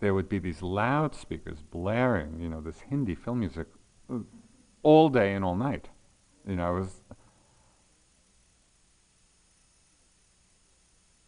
[0.00, 3.66] there would be these loudspeakers blaring, you know, this Hindi film music
[4.12, 4.18] uh,
[4.82, 5.88] all day and all night.
[6.46, 7.00] You know, it was.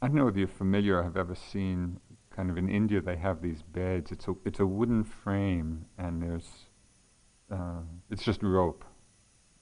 [0.02, 3.42] I don't know if you're familiar, have ever seen kind of in India they have
[3.42, 4.12] these beds.
[4.12, 6.48] It's a it's a wooden frame and there's
[7.52, 8.84] uh, it's just rope,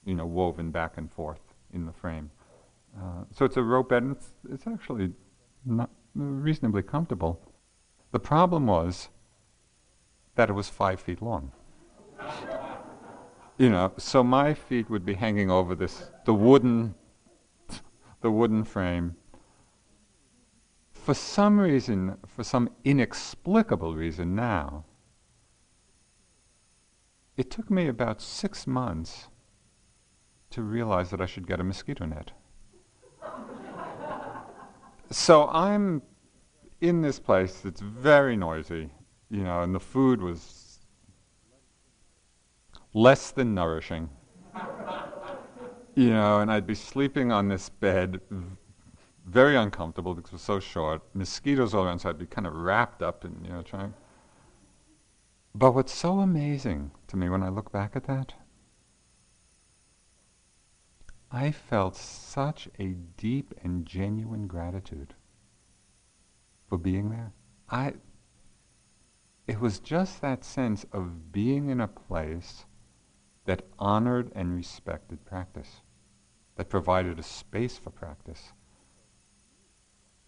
[0.05, 1.41] you know, woven back and forth
[1.73, 2.31] in the frame.
[2.97, 5.11] Uh, so it's a rope bed and it's, it's actually
[5.65, 7.41] not reasonably comfortable.
[8.11, 9.09] The problem was
[10.35, 11.51] that it was five feet long.
[13.57, 16.95] you know, so my feet would be hanging over this the wooden
[18.21, 19.15] the wooden frame.
[21.09, 24.85] For some reason, for some inexplicable reason now,
[27.35, 29.27] it took me about six months
[30.51, 32.29] to realize that I should get a mosquito net.
[35.09, 36.03] so I'm
[36.79, 38.91] in this place that's very noisy,
[39.31, 40.77] you know, and the food was
[42.93, 44.11] less than nourishing.
[45.95, 48.21] you know, and I'd be sleeping on this bed,
[49.29, 52.53] very uncomfortable because it was so short, mosquitoes all around, so I'd be kind of
[52.53, 53.93] wrapped up and, you know, trying.
[55.53, 58.33] But what's so amazing to me when I look back at that,
[61.31, 65.13] I felt such a deep and genuine gratitude
[66.67, 67.33] for being there.
[67.69, 67.93] I
[69.47, 72.65] it was just that sense of being in a place
[73.45, 75.81] that honored and respected practice,
[76.55, 78.53] that provided a space for practice.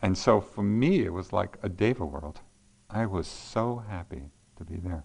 [0.01, 2.41] And so for me, it was like a Deva world.
[2.89, 5.03] I was so happy to be there.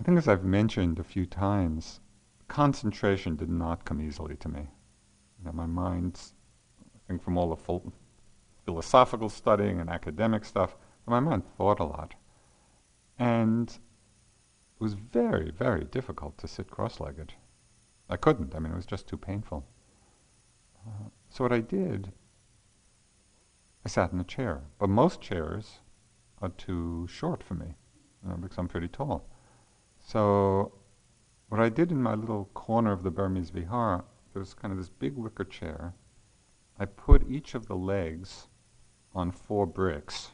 [0.00, 2.00] I think, as I've mentioned a few times,
[2.46, 4.60] concentration did not come easily to me.
[5.38, 6.34] You know, my mind's
[7.08, 7.80] think from all the
[8.64, 10.76] philosophical studying and academic stuff,
[11.06, 12.14] my mind thought a lot.
[13.18, 13.78] And it
[14.78, 17.32] was very, very difficult to sit cross legged.
[18.10, 19.66] I couldn't, I mean, it was just too painful.
[20.88, 22.12] Uh, so, what I did,
[23.84, 24.62] I sat in a chair.
[24.78, 25.80] But most chairs
[26.40, 27.74] are too short for me
[28.28, 29.26] know, because I'm pretty tall.
[29.98, 30.72] So,
[31.48, 34.78] what I did in my little corner of the Burmese Vihara, there was kind of
[34.78, 35.94] this big wicker chair
[36.80, 38.46] I put each of the legs
[39.12, 40.30] on four bricks.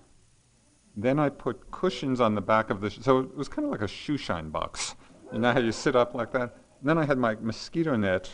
[0.94, 3.70] Then I put cushions on the back of the, sh- so it was kind of
[3.70, 4.94] like a shoe shine box.
[5.32, 6.54] You know how you sit up like that?
[6.80, 8.28] And then I had my mosquito net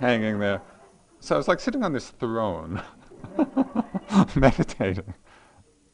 [0.00, 0.62] hanging there.
[1.26, 2.80] So I was like sitting on this throne,
[4.36, 5.12] meditating.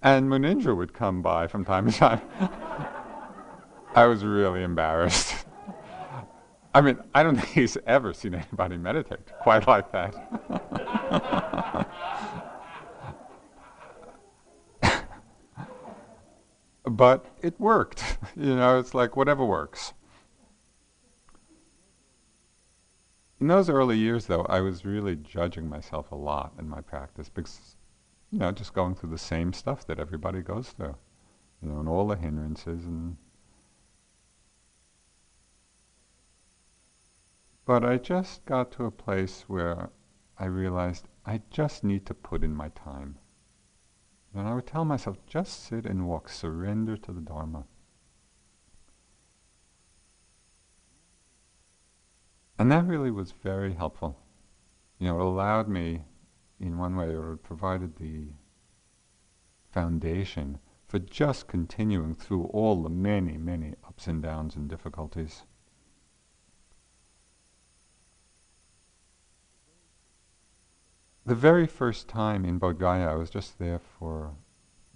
[0.02, 2.20] And Munindra would come by from time to time.
[3.94, 5.46] I was really embarrassed.
[6.74, 10.14] I mean, I don't think he's ever seen anybody meditate quite like that.
[16.84, 18.18] but it worked.
[18.36, 19.94] You know, it's like whatever works.
[23.42, 27.28] In those early years, though, I was really judging myself a lot in my practice
[27.28, 27.74] because,
[28.30, 30.94] you know, just going through the same stuff that everybody goes through,
[31.60, 33.16] you know, and all the hindrances and
[37.64, 39.90] But I just got to a place where
[40.38, 43.18] I realized I just need to put in my time.
[44.32, 47.64] And I would tell myself, just sit and walk, surrender to the Dharma.
[52.62, 54.16] And that really was very helpful.
[55.00, 56.04] You know, it allowed me,
[56.60, 58.28] in one way, or it provided the
[59.72, 65.42] foundation for just continuing through all the many, many ups and downs and difficulties.
[71.26, 74.36] The very first time in Bodh I was just there for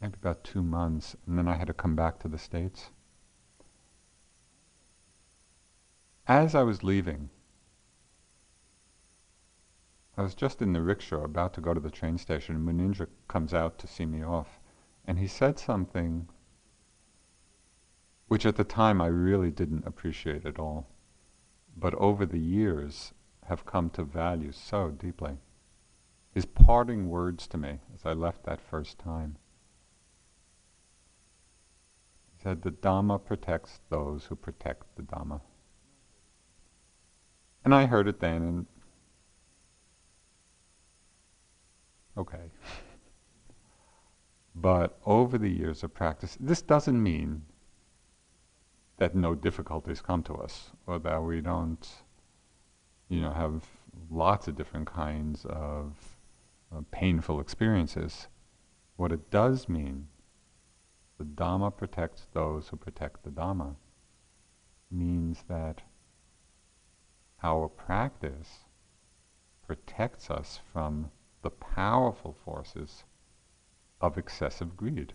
[0.00, 2.90] maybe about two months, and then I had to come back to the States.
[6.28, 7.30] As I was leaving,
[10.16, 13.08] I was just in the rickshaw about to go to the train station, and Munindra
[13.28, 14.58] comes out to see me off.
[15.06, 16.28] And he said something
[18.28, 20.88] which at the time I really didn't appreciate at all,
[21.76, 23.12] but over the years
[23.44, 25.38] have come to value so deeply.
[26.32, 29.36] His parting words to me as I left that first time.
[32.36, 35.40] He said, The Dhamma protects those who protect the Dhamma.
[37.64, 38.66] And I heard it then and
[42.16, 42.50] okay.
[44.54, 47.42] But over the years of practice, this doesn't mean
[48.96, 51.86] that no difficulties come to us or that we don't,
[53.08, 53.64] you know, have
[54.10, 56.16] lots of different kinds of
[56.74, 58.28] uh, painful experiences.
[58.96, 60.08] What it does mean,
[61.18, 63.76] the Dhamma protects those who protect the Dhamma,
[64.90, 65.82] means that
[67.42, 68.60] our practice
[69.66, 71.10] protects us from
[71.46, 73.04] the powerful forces
[74.00, 75.14] of excessive greed,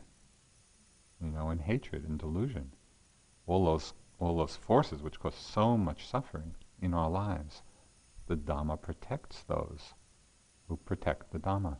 [1.21, 2.71] you know, and hatred and delusion.
[3.47, 7.63] All those, all those forces which cause so much suffering in our lives.
[8.27, 9.93] The Dhamma protects those
[10.69, 11.75] who protect the Dhamma.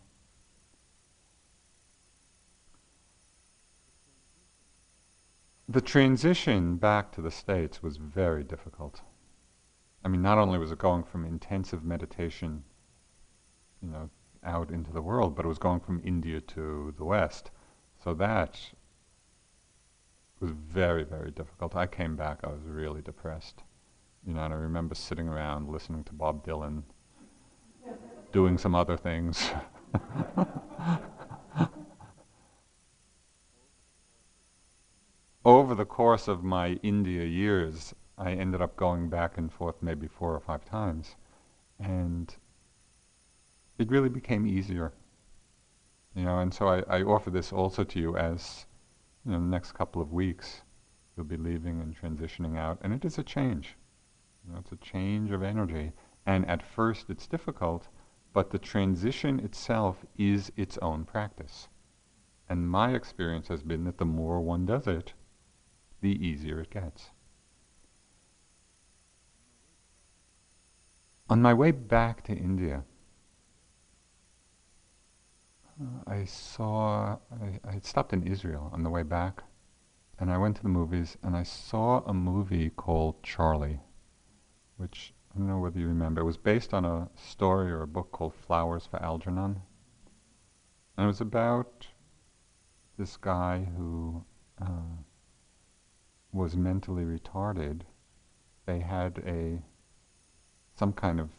[5.70, 9.00] The transition back to the States was very difficult.
[10.04, 12.66] I mean, not only was it going from intensive meditation,
[13.82, 14.10] you know,
[14.44, 17.52] out into the world, but it was going from India to the West.
[18.04, 18.60] So that
[20.40, 21.76] was very, very difficult.
[21.76, 23.64] I came back, I was really depressed.
[24.26, 26.84] You know, and I remember sitting around listening to Bob Dylan,
[28.32, 29.52] doing some other things.
[35.44, 40.08] Over the course of my India years, I ended up going back and forth maybe
[40.08, 41.16] four or five times.
[41.80, 42.36] And
[43.82, 44.94] it really became easier.
[46.16, 48.66] You know, and so I, I offer this also to you as,
[49.26, 50.62] you know, the next couple of weeks
[51.16, 53.76] you'll be leaving and transitioning out, and it is a change.
[54.46, 55.92] You know, it's a change of energy,
[56.26, 57.88] and at first it's difficult,
[58.34, 61.68] but the transition itself is its own practice.
[62.50, 65.14] And my experience has been that the more one does it,
[66.02, 67.12] the easier it gets.
[71.30, 72.84] On my way back to India,
[76.08, 79.44] I saw, I, I had stopped in Israel on the way back,
[80.20, 83.80] and I went to the movies, and I saw a movie called Charlie,
[84.78, 86.22] which I don't know whether you remember.
[86.22, 89.62] It was based on a story or a book called Flowers for Algernon.
[90.98, 91.88] And it was about
[92.98, 94.26] this guy who
[94.62, 94.98] uh,
[96.32, 97.82] was mentally retarded.
[98.66, 99.62] They had a
[100.76, 101.30] some kind of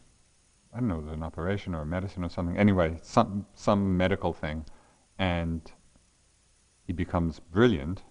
[0.73, 2.57] I don't know, an operation or a medicine or something.
[2.57, 4.65] Anyway, some some medical thing,
[5.19, 5.71] and
[6.85, 8.03] he becomes brilliant,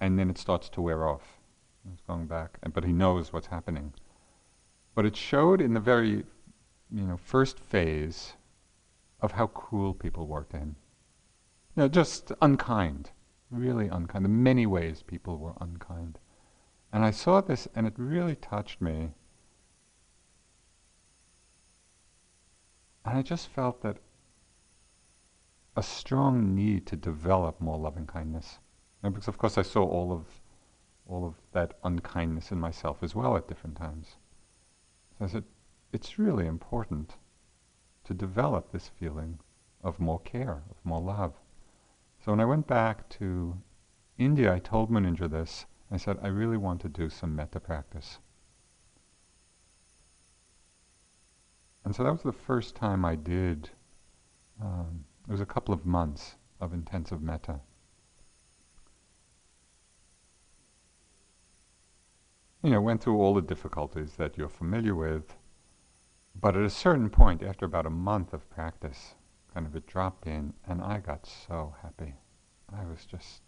[0.00, 1.38] and then it starts to wear off.
[1.92, 3.94] It's going back, but he knows what's happening.
[4.96, 6.24] But it showed in the very,
[6.90, 8.32] you know, first phase
[9.20, 10.76] of how cruel people were to him.
[11.76, 13.10] You know, just unkind,
[13.50, 14.24] really unkind.
[14.24, 16.18] In many ways, people were unkind.
[16.92, 19.12] And I saw this, and it really touched me
[23.06, 23.98] And I just felt that
[25.76, 28.58] a strong need to develop more loving kindness.
[29.02, 30.24] And because of course I saw all of
[31.06, 34.16] all of that unkindness in myself as well at different times.
[35.16, 35.44] So I said,
[35.92, 37.14] it's really important
[38.04, 39.38] to develop this feeling
[39.84, 41.34] of more care, of more love.
[42.24, 43.56] So when I went back to
[44.18, 45.66] India, I told Munindra this.
[45.92, 48.18] I said, I really want to do some metta practice.
[51.86, 53.70] And so that was the first time I did,
[54.60, 57.60] um, it was a couple of months of intensive metta.
[62.64, 65.36] You know, went through all the difficulties that you're familiar with,
[66.34, 69.14] but at a certain point, after about a month of practice,
[69.54, 72.14] kind of it dropped in, and I got so happy.
[72.68, 73.42] I was just,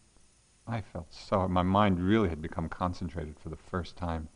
[0.65, 4.29] I felt so, my mind really had become concentrated for the first time.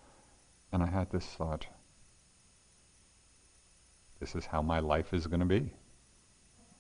[0.73, 1.67] And I had this thought
[4.23, 5.69] this is how my life is going to be.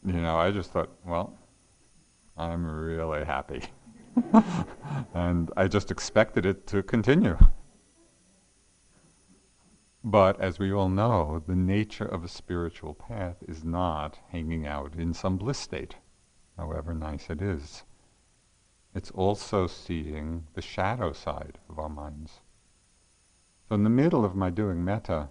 [0.06, 1.36] You know, I just thought, well,
[2.36, 3.64] I'm really happy.
[5.14, 7.36] and I just expected it to continue.
[10.04, 14.94] But as we all know, the nature of a spiritual path is not hanging out
[14.94, 15.96] in some bliss state,
[16.56, 17.82] however nice it is.
[18.94, 22.38] It's also seeing the shadow side of our minds.
[23.68, 25.30] So, in the middle of my doing metta,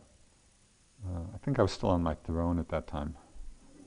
[1.07, 3.15] uh, I think I was still on my throne at that time,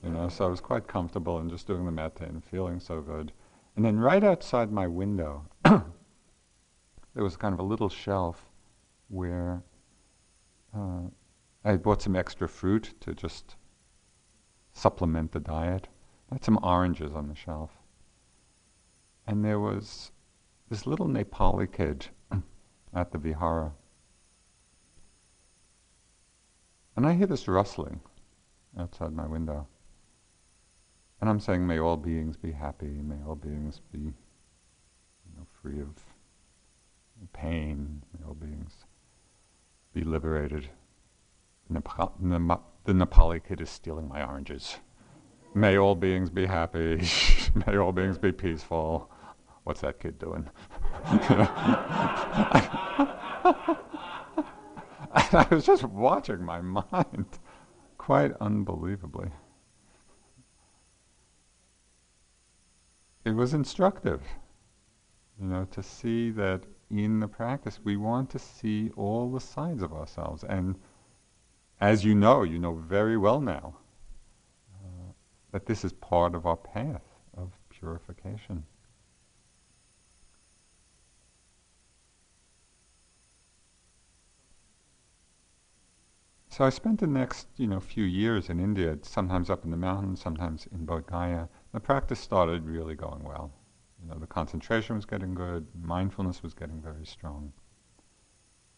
[0.03, 3.01] you know, so I was quite comfortable and just doing the metta and feeling so
[3.01, 3.31] good.
[3.75, 5.83] And then right outside my window, there
[7.15, 8.45] was kind of a little shelf
[9.09, 9.63] where
[10.75, 11.01] uh,
[11.63, 13.55] I bought some extra fruit to just
[14.73, 15.87] supplement the diet.
[16.31, 17.71] I had some oranges on the shelf.
[19.27, 20.11] And there was
[20.69, 22.07] this little Nepali kid
[22.93, 23.73] at the vihara.
[26.95, 27.99] And I hear this rustling
[28.79, 29.67] outside my window.
[31.19, 34.13] And I'm saying, may all beings be happy, may all beings be you
[35.37, 35.95] know, free of
[37.33, 38.85] pain, may all beings
[39.93, 40.69] be liberated.
[41.69, 44.77] Nepal, the Nepali kid is stealing my oranges.
[45.53, 47.01] May all beings be happy,
[47.65, 49.09] may all beings be peaceful.
[49.63, 50.47] What's that kid doing?
[55.31, 57.39] I was just watching my mind
[57.97, 59.29] quite unbelievably.
[63.23, 64.21] It was instructive,
[65.39, 69.81] you know, to see that in the practice we want to see all the sides
[69.81, 70.43] of ourselves.
[70.43, 70.75] And
[71.79, 73.77] as you know, you know very well now,
[74.83, 75.13] uh,
[75.51, 77.05] that this is part of our path
[77.37, 78.65] of purification.
[86.55, 89.75] So I spent the next, you know, few years in India, sometimes up in the
[89.75, 91.49] mountains, sometimes in Bodh Gaya.
[91.73, 93.51] The practice started really going well.
[94.01, 97.51] You know, the concentration was getting good, mindfulness was getting very strong.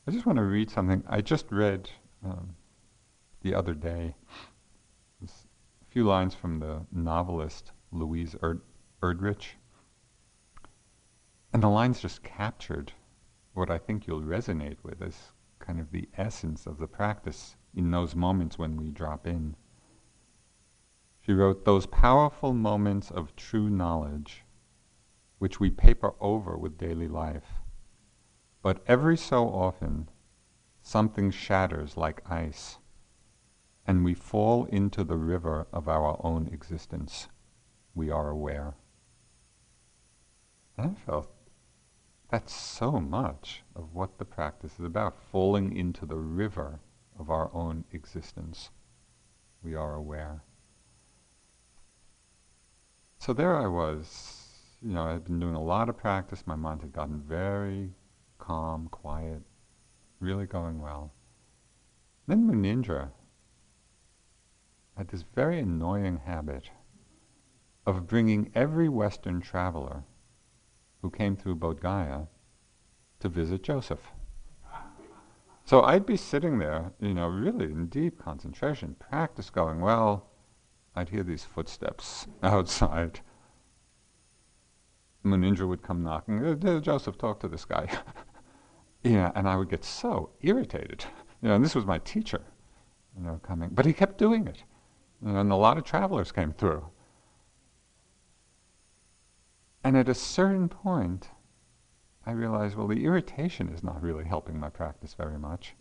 [0.07, 1.03] I just want to read something.
[1.07, 1.88] I just read
[2.25, 2.55] um,
[3.43, 4.15] the other day
[5.23, 5.28] a
[5.88, 8.61] few lines from the novelist Louise Erd-
[9.03, 9.49] Erdrich.
[11.53, 12.93] And the lines just captured
[13.53, 15.15] what I think you'll resonate with as
[15.59, 19.55] kind of the essence of the practice in those moments when we drop in.
[21.21, 24.43] She wrote, Those powerful moments of true knowledge,
[25.38, 27.61] which we paper over with daily life,
[28.63, 30.09] but every so often
[30.82, 32.80] something shatters like ice,
[33.86, 37.28] and we fall into the river of our own existence.
[37.93, 38.73] We are aware.
[40.78, 41.32] And I felt
[42.30, 46.80] that's so much of what the practice is about, falling into the river
[47.20, 48.70] of our own existence.
[49.63, 50.43] We are aware.
[53.20, 56.45] So there I was, you know, I had been doing a lot of practice.
[56.45, 57.91] My mind had gotten very
[58.38, 59.41] calm, quiet,
[60.20, 61.13] really going well.
[62.28, 63.09] Then Munindra
[64.95, 66.70] had this very annoying habit
[67.86, 70.03] of bringing every Western traveler
[71.01, 72.28] who came through Bodh Gaya
[73.20, 74.11] to visit Joseph.
[75.68, 80.30] So I'd be sitting there, you know, really in deep concentration, practice going well.
[80.95, 83.20] I'd hear these footsteps outside.
[85.26, 86.41] Munindra would come knocking.
[86.41, 87.86] Uh, Joseph, talk to this guy.
[89.03, 91.03] yeah, and I would get so irritated.
[91.41, 92.43] You know, and this was my teacher,
[93.18, 93.72] you know, coming.
[93.74, 94.63] But he kept doing it.
[95.22, 96.88] You know, and a lot of travelers came through.
[99.84, 101.28] And at a certain point,
[102.28, 105.78] I realized, well, the irritation is not really helping my practice very much.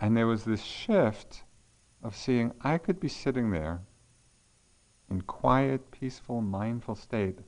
[0.00, 1.44] And there was this shift
[2.02, 3.80] of seeing I could be sitting there
[5.08, 7.38] in quiet, peaceful, mindful state.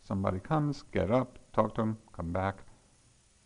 [0.00, 2.64] Somebody comes, get up, talk to them, come back.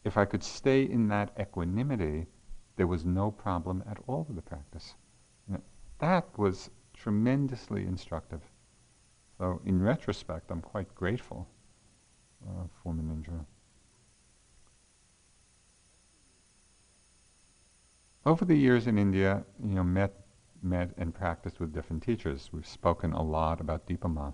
[0.04, 2.28] If I could stay in that equanimity,
[2.76, 4.94] there was no problem at all with the practice.
[5.98, 8.42] That was tremendously instructive.
[9.38, 11.48] So, in retrospect, I'm quite grateful
[12.46, 13.44] uh, for Munindra.
[18.26, 20.12] Over the years in India, you know, met,
[20.62, 22.50] met and practiced with different teachers.
[22.52, 24.32] We've spoken a lot about Dipa Ma.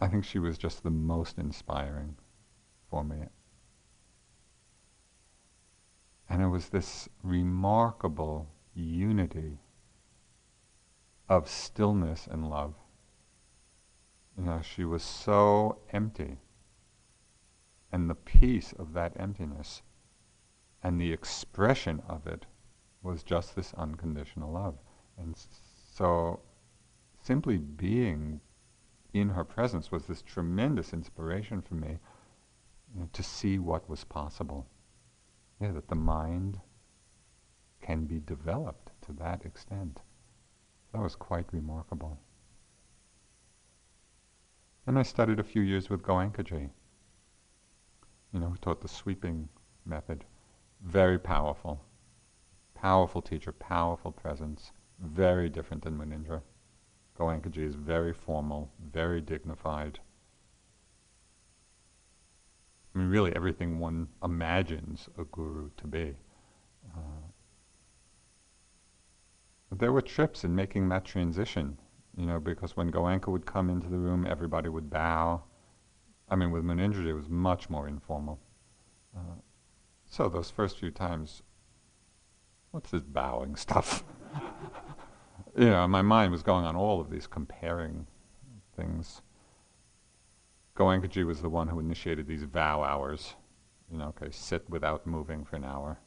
[0.00, 2.16] I think she was just the most inspiring
[2.90, 3.28] for me.
[6.28, 9.58] And it was this remarkable unity
[11.28, 12.74] of stillness and love.
[14.36, 16.38] You know, she was so empty.
[17.90, 19.82] And the peace of that emptiness
[20.82, 22.46] and the expression of it
[23.02, 24.78] was just this unconditional love.
[25.18, 25.36] And
[25.94, 26.40] so
[27.22, 28.40] simply being
[29.12, 31.98] in her presence was this tremendous inspiration for me
[32.94, 34.66] you know, to see what was possible.
[35.60, 36.60] Yeah, that the mind
[37.80, 40.00] can be developed to that extent.
[40.92, 42.18] That was quite remarkable.
[44.86, 46.70] And I studied a few years with Goenkaji,
[48.32, 49.48] you know, who taught the sweeping
[49.84, 50.24] method.
[50.80, 51.84] Very powerful.
[52.74, 56.42] Powerful teacher, powerful presence, very different than Munindra.
[57.16, 60.00] Goenkaji is very formal, very dignified.
[62.94, 66.16] I mean, really everything one imagines a guru to be.
[66.94, 67.28] Uh,
[69.70, 71.78] there were trips in making that transition,
[72.16, 75.42] you know, because when Goenka would come into the room, everybody would bow.
[76.28, 78.38] I mean, with Munindra, it was much more informal.
[79.16, 79.36] Uh,
[80.06, 81.42] so those first few times,
[82.70, 84.04] what's this bowing stuff?
[85.56, 88.06] you know, my mind was going on all of these comparing
[88.76, 89.22] things.
[90.76, 93.34] Goenkaji was the one who initiated these vow hours.
[93.90, 95.98] You know, okay, sit without moving for an hour.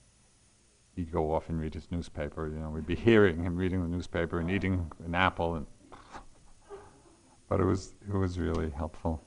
[0.96, 2.48] He'd go off and read his newspaper.
[2.48, 5.68] You know, we'd be hearing him reading the newspaper and eating an apple, and
[7.48, 9.24] but it was it was really helpful.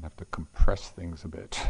[0.00, 1.60] I have to compress things a bit.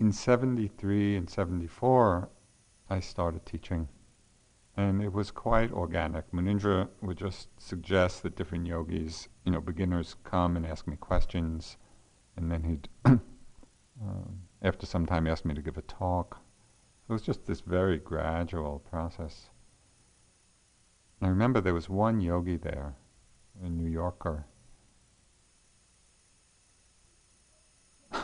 [0.00, 2.30] In 73 and 74,
[2.88, 3.88] I started teaching.
[4.76, 6.32] And it was quite organic.
[6.32, 11.76] Munindra would just suggest that different yogis, you know, beginners come and ask me questions.
[12.36, 13.18] And then he'd, uh,
[14.62, 16.43] after some time, ask me to give a talk.
[17.08, 19.50] It was just this very gradual process.
[21.20, 22.94] And I remember there was one yogi there,
[23.62, 24.46] a New Yorker,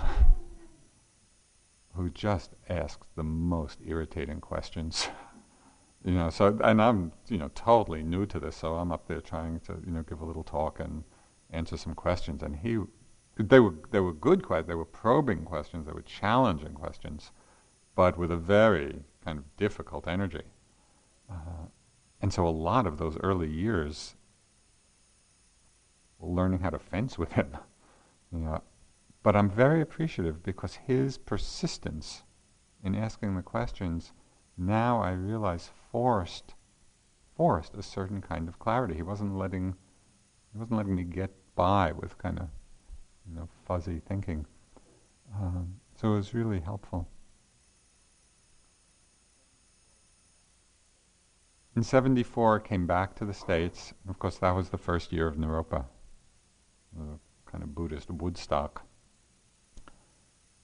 [1.94, 5.08] who just asks the most irritating questions.
[6.04, 9.20] you know, so and I'm you know totally new to this, so I'm up there
[9.20, 11.04] trying to you know give a little talk and
[11.50, 12.78] answer some questions, and he,
[13.38, 17.30] they were they were good questions, they were probing questions, they were challenging questions,
[18.00, 20.44] but with a very kind of difficult energy,
[21.30, 21.66] uh,
[22.22, 24.16] and so a lot of those early years,
[26.18, 27.58] learning how to fence with him,
[28.32, 28.62] you know,
[29.22, 32.22] but I'm very appreciative because his persistence
[32.82, 34.14] in asking the questions
[34.56, 36.54] now I realize forced
[37.36, 38.94] forced a certain kind of clarity.
[38.94, 39.74] He wasn't letting
[40.54, 42.48] he wasn't letting me get by with kind of
[43.28, 44.46] you know fuzzy thinking.
[45.34, 47.06] Um, so it was really helpful.
[51.80, 53.94] In 74, I came back to the States.
[54.06, 55.86] Of course, that was the first year of Naropa,
[56.94, 58.84] the kind of Buddhist Woodstock.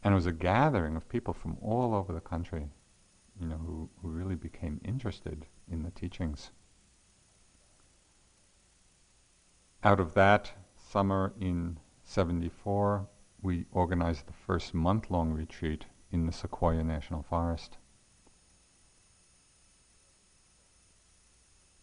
[0.05, 2.69] And it was a gathering of people from all over the country,
[3.41, 6.51] you know, who, who really became interested in the teachings.
[9.83, 13.09] Out of that summer in 74,
[13.41, 17.79] we organized the first month long retreat in the Sequoia National Forest.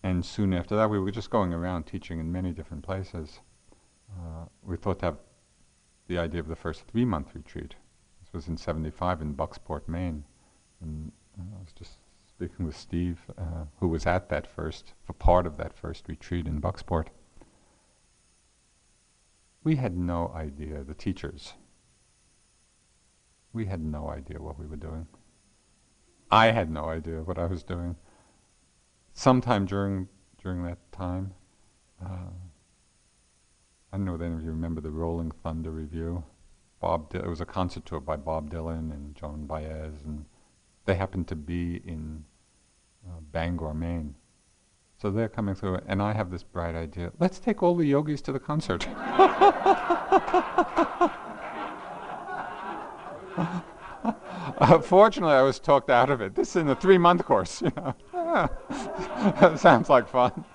[0.03, 3.39] And soon after that, we were just going around teaching in many different places.
[4.11, 5.17] Uh, we thought to have
[6.07, 7.75] the idea of the first three month retreat
[8.21, 10.25] This was in 75 in Bucksport, Maine.
[10.81, 11.97] And uh, I was just
[12.27, 16.47] speaking with Steve, uh, who was at that first, for part of that first retreat
[16.47, 17.07] in Bucksport.
[19.63, 21.53] We had no idea, the teachers,
[23.53, 25.07] we had no idea what we were doing.
[26.31, 27.95] I had no idea what I was doing.
[29.13, 30.07] Sometime during
[30.41, 31.33] during that time,
[32.03, 32.31] uh,
[33.91, 36.23] I don't know if any of you remember the Rolling Thunder Revue.
[36.83, 37.09] Bob.
[37.09, 40.25] D- it was a concert tour by Bob Dylan and Joan Baez, and
[40.85, 42.25] they happened to be in
[43.07, 44.15] uh, Bangor, Maine.
[45.01, 47.13] So they're coming through, and I have this bright idea.
[47.19, 48.85] Let's take all the yogis to the concert.
[54.57, 56.35] uh, fortunately, I was talked out of it.
[56.35, 57.61] This is in a three-month course.
[57.61, 57.95] You know,
[59.57, 60.45] sounds like fun.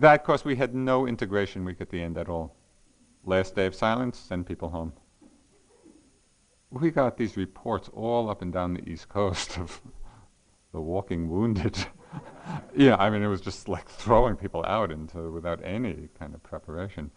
[0.00, 2.56] That, of course, we had no integration week at the end at all.
[3.24, 4.94] Last day of silence, send people home.
[6.70, 9.82] We got these reports all up and down the East Coast of
[10.72, 11.76] the walking wounded.
[12.74, 16.42] yeah, I mean, it was just like throwing people out into without any kind of
[16.42, 17.10] preparation.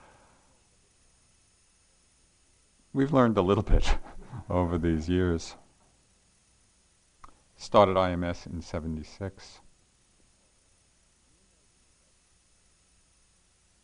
[2.91, 3.97] We've learned a little bit
[4.49, 5.56] over these years.
[7.56, 9.60] Started IMS in 76.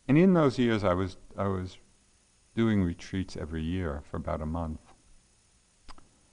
[0.08, 1.78] And in those years, I was, I was
[2.54, 4.80] doing retreats every year for about a month.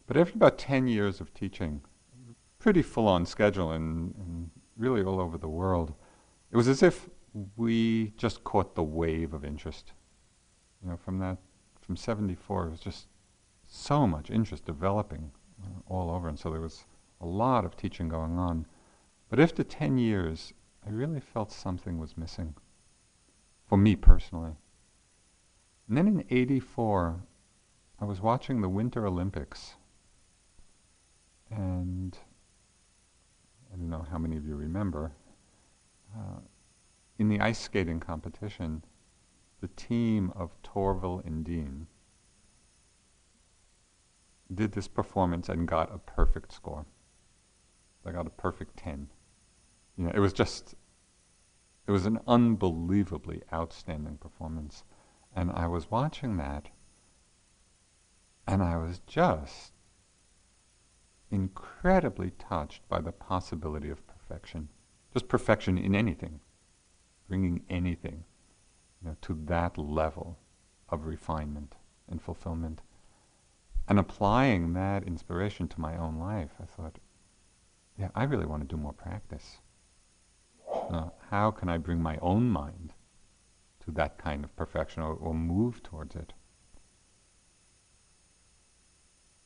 [0.08, 1.82] But after about 10 years of teaching,
[2.60, 5.94] pretty full on schedule and, and really all over the world,
[6.52, 7.10] it was as if
[7.56, 9.92] we just caught the wave of interest.
[10.82, 11.38] You know, from that,
[11.80, 13.08] from 74, it was just
[13.68, 15.32] so much interest developing
[15.64, 16.30] uh, all over.
[16.30, 16.86] And so there was
[17.20, 18.66] a lot of teaching going on.
[19.30, 20.54] But after 10 years,
[20.86, 22.56] I really felt something was missing
[23.66, 24.56] for me personally.
[25.88, 27.22] And then in 84,
[28.00, 29.76] I was watching the Winter Olympics.
[31.50, 32.18] And
[33.74, 35.12] I don't know how many of you remember.
[36.16, 36.40] Uh,
[37.18, 38.84] in the ice skating competition,
[39.60, 41.88] the team of Torvill and Dean
[44.54, 46.86] did this performance and got a perfect score.
[48.08, 49.10] They got a perfect 10.
[49.98, 50.76] You know, it was just,
[51.86, 54.86] it was an unbelievably outstanding performance.
[55.36, 56.70] And I was watching that,
[58.48, 59.74] and I was just
[61.30, 64.70] incredibly touched by the possibility of perfection.
[65.12, 66.40] Just perfection in anything,
[67.28, 68.24] bringing anything
[69.02, 70.40] you know, to that level
[70.88, 71.76] of refinement
[72.08, 72.82] and fulfillment.
[73.90, 77.00] And applying that inspiration to my own life, I thought,
[77.98, 79.58] yeah, I really want to do more practice.
[80.74, 82.94] Uh, how can I bring my own mind
[83.86, 86.34] to that kind of perfection or, or move towards it?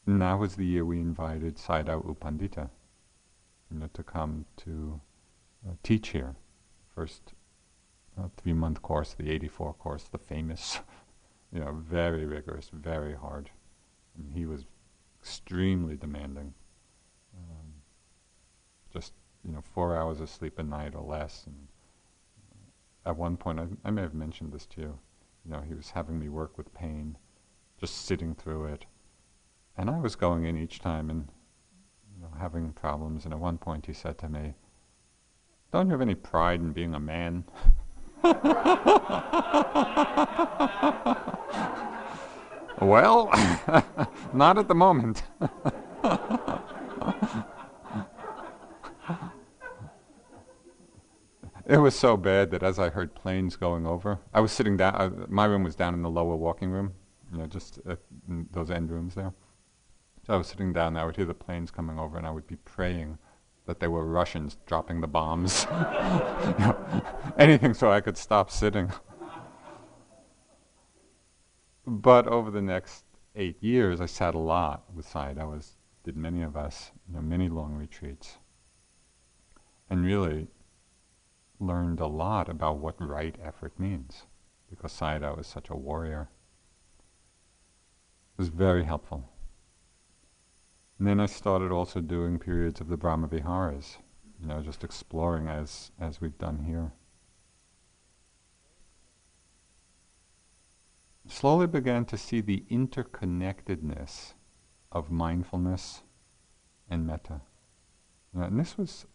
[0.05, 2.69] And that was the year we invited Sayadaw U Pandita
[3.71, 4.99] you know, to come to
[5.67, 6.35] uh, teach here.
[6.93, 7.33] First
[8.19, 10.79] uh, three month course, the 84 course, the famous,
[11.53, 13.49] you know, very rigorous, very hard.
[14.17, 14.65] And he was
[15.21, 16.53] extremely demanding.
[18.93, 19.13] Just,
[19.43, 21.43] you know, four hours of sleep a night or less.
[21.45, 21.67] And
[23.05, 24.99] uh, at one point, I, I may have mentioned this to you,
[25.45, 27.17] you know, he was having me work with pain,
[27.79, 28.85] just sitting through it.
[29.77, 31.27] And I was going in each time and
[32.15, 33.25] you know, having problems.
[33.25, 34.53] And at one point, he said to me,
[35.71, 37.45] "Don't you have any pride in being a man?"
[42.81, 43.29] well,
[44.33, 45.23] not at the moment.
[51.71, 54.93] it was so bad that as I heard planes going over, I was sitting down.
[54.93, 56.91] Uh, my room was down in the lower walking room,
[57.31, 57.79] you know, just
[58.27, 59.33] those end rooms there.
[60.27, 62.45] So I was sitting down, I would hear the planes coming over, and I would
[62.45, 63.17] be praying
[63.67, 65.65] that they were Russians dropping the bombs.
[65.71, 67.03] you know,
[67.37, 68.91] anything so I could stop sitting.
[71.87, 75.39] but over the next eight years, I sat a lot with Sayadaw.
[75.39, 78.39] I was, did many of us, you know, many long retreats.
[79.89, 80.47] And really
[81.61, 84.23] learned a lot about what right effort means,
[84.69, 86.29] because Sayadaw was such a warrior.
[88.33, 89.29] It was very helpful.
[90.97, 93.97] And then I started also doing periods of the Brahma Viharas,
[94.39, 96.91] you know, just exploring as, as we've done here.
[101.27, 104.33] Slowly began to see the interconnectedness
[104.91, 106.01] of mindfulness
[106.89, 107.41] and metta.
[108.33, 109.05] And this was,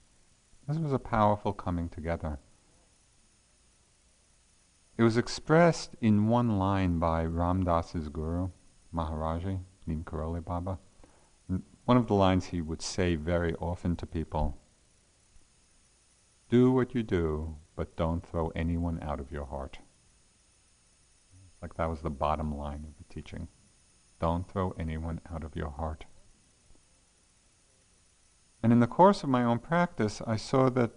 [0.66, 2.38] this was a powerful coming together.
[4.98, 8.48] It was expressed in one line by Ram Dass's guru,
[8.94, 10.78] Maharaji, Neem Karoli Baba.
[11.84, 14.58] One of the lines he would say very often to people
[16.48, 19.78] do what you do, but don't throw anyone out of your heart.
[21.60, 23.48] Like that was the bottom line of the teaching.
[24.20, 26.06] Don't throw anyone out of your heart.
[28.66, 30.90] And in the course of my own practice, I saw that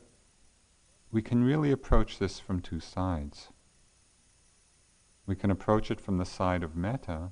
[1.12, 3.50] we can really approach this from two sides.
[5.28, 7.30] We can approach it from the side of metta,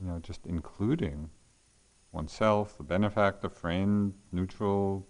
[0.00, 1.30] you know, just including
[2.10, 5.06] oneself, the benefactor, friend, neutral,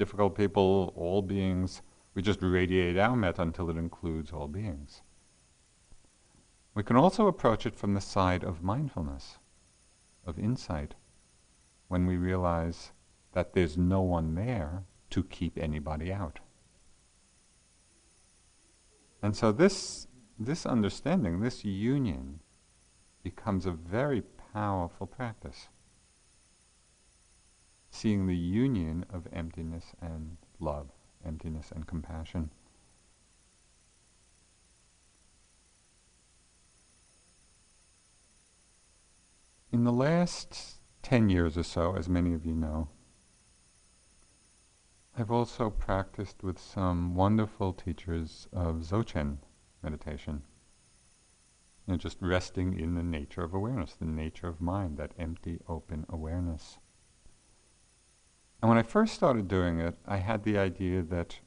[0.00, 1.80] difficult people, all beings.
[2.14, 5.00] We just radiate our metta until it includes all beings.
[6.74, 9.38] We can also approach it from the side of mindfulness,
[10.26, 10.96] of insight,
[11.86, 12.90] when we realize
[13.32, 16.40] that there's no one there to keep anybody out.
[19.22, 20.06] And so this,
[20.38, 22.40] this understanding, this union,
[23.22, 24.22] becomes a very
[24.52, 25.68] powerful practice
[27.92, 30.88] seeing the union of emptiness and love,
[31.24, 32.50] emptiness and compassion.
[39.70, 42.88] In the last 10 years or so, as many of you know,
[45.14, 49.36] I've also practiced with some wonderful teachers of Dzogchen
[49.82, 50.42] meditation.
[51.86, 56.06] Know, just resting in the nature of awareness, the nature of mind, that empty, open
[56.08, 56.78] awareness.
[58.62, 61.40] And when I first started doing it, I had the idea that,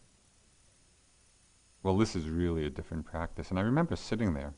[1.82, 3.50] well, this is really a different practice.
[3.50, 4.54] And I remember sitting there.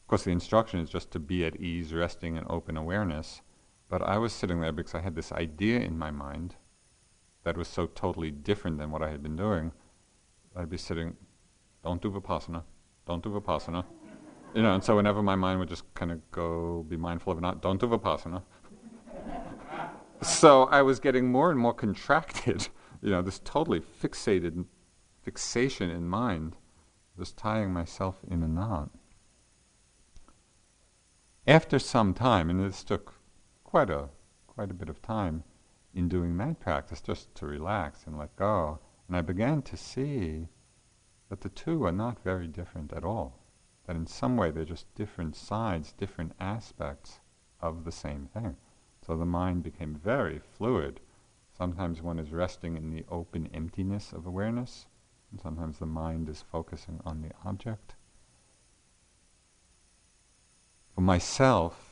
[0.00, 3.42] Of course, the instruction is just to be at ease, resting in open awareness.
[3.90, 6.54] But I was sitting there because I had this idea in my mind
[7.44, 9.72] that was so totally different than what I had been doing.
[10.54, 11.16] I'd be sitting,
[11.82, 12.64] don't do Vipassana,
[13.06, 13.84] don't do Vipassana.
[14.54, 17.38] You know, and so whenever my mind would just kind of go, be mindful of
[17.38, 18.42] it, not, don't do Vipassana.
[20.22, 22.68] so I was getting more and more contracted,
[23.02, 24.64] you know, this totally fixated
[25.22, 26.56] fixation in mind,
[27.16, 28.90] just tying myself in a knot.
[31.46, 33.14] After some time, and this took
[33.64, 34.08] quite a
[34.46, 35.44] quite a bit of time
[35.94, 38.78] in doing that practice, just to relax and let go,
[39.08, 40.48] and I began to see
[41.28, 43.38] that the two are not very different at all.
[43.86, 47.20] That in some way they're just different sides, different aspects
[47.60, 48.56] of the same thing.
[49.04, 51.00] So the mind became very fluid.
[51.56, 54.86] Sometimes one is resting in the open emptiness of awareness,
[55.30, 57.94] and sometimes the mind is focusing on the object.
[60.94, 61.89] For myself,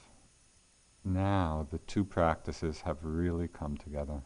[1.09, 4.22] now the two practices have really come together.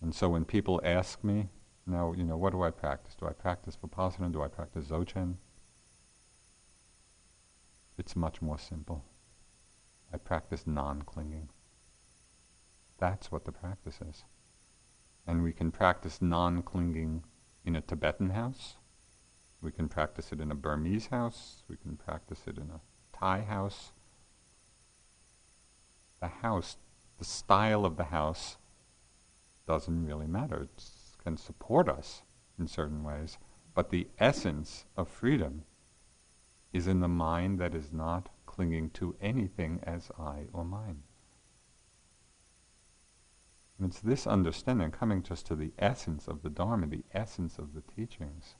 [0.00, 1.48] And so when people ask me,
[1.86, 3.16] now, you know, what do I practice?
[3.18, 4.32] Do I practice Vipassana?
[4.32, 5.34] Do I practice Dzogchen?
[7.98, 9.04] It's much more simple.
[10.12, 11.48] I practice non clinging.
[12.98, 14.24] That's what the practice is.
[15.26, 17.24] And we can practice non clinging
[17.64, 18.76] in a Tibetan house.
[19.60, 21.64] We can practice it in a Burmese house.
[21.68, 22.80] We can practice it in a
[23.16, 23.92] Thai house.
[26.22, 26.76] The house,
[27.18, 28.56] the style of the house,
[29.66, 30.62] doesn't really matter.
[30.62, 30.84] It
[31.22, 32.22] can support us
[32.58, 33.38] in certain ways.
[33.74, 35.64] But the essence of freedom
[36.72, 41.02] is in the mind that is not clinging to anything as I or mine.
[43.78, 47.74] And it's this understanding, coming just to the essence of the Dharma, the essence of
[47.74, 48.54] the teachings.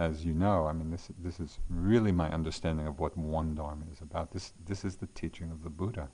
[0.00, 3.84] As you know, I mean, this, this is really my understanding of what one Dharma
[3.92, 4.32] is about.
[4.32, 6.08] This, this is the teaching of the Buddha.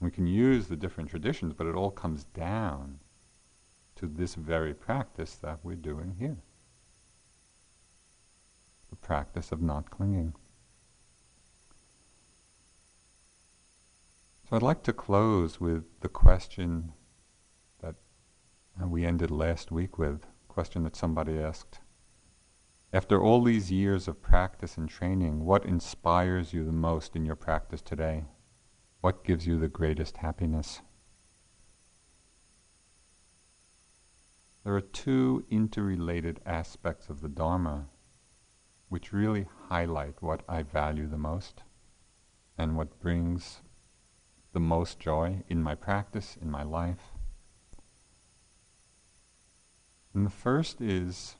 [0.00, 2.98] We can use the different traditions, but it all comes down
[3.94, 6.38] to this very practice that we're doing here
[8.90, 10.34] the practice of not clinging.
[14.48, 16.94] So I'd like to close with the question
[17.80, 17.96] that
[18.82, 21.80] we ended last week with, a question that somebody asked.
[22.90, 27.36] After all these years of practice and training, what inspires you the most in your
[27.36, 28.24] practice today?
[29.02, 30.80] What gives you the greatest happiness?
[34.64, 37.88] There are two interrelated aspects of the Dharma
[38.88, 41.62] which really highlight what I value the most
[42.56, 43.60] and what brings
[44.52, 47.12] the most joy in my practice, in my life.
[50.14, 51.36] And the first is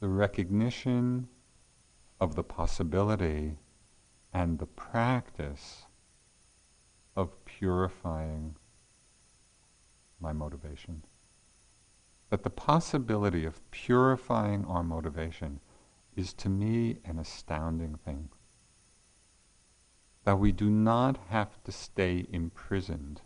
[0.00, 1.28] the recognition
[2.20, 3.58] of the possibility
[4.32, 5.84] and the practice
[7.14, 8.56] of purifying
[10.18, 11.04] my motivation.
[12.30, 15.60] That the possibility of purifying our motivation
[16.16, 18.30] is to me an astounding thing.
[20.24, 23.22] That we do not have to stay imprisoned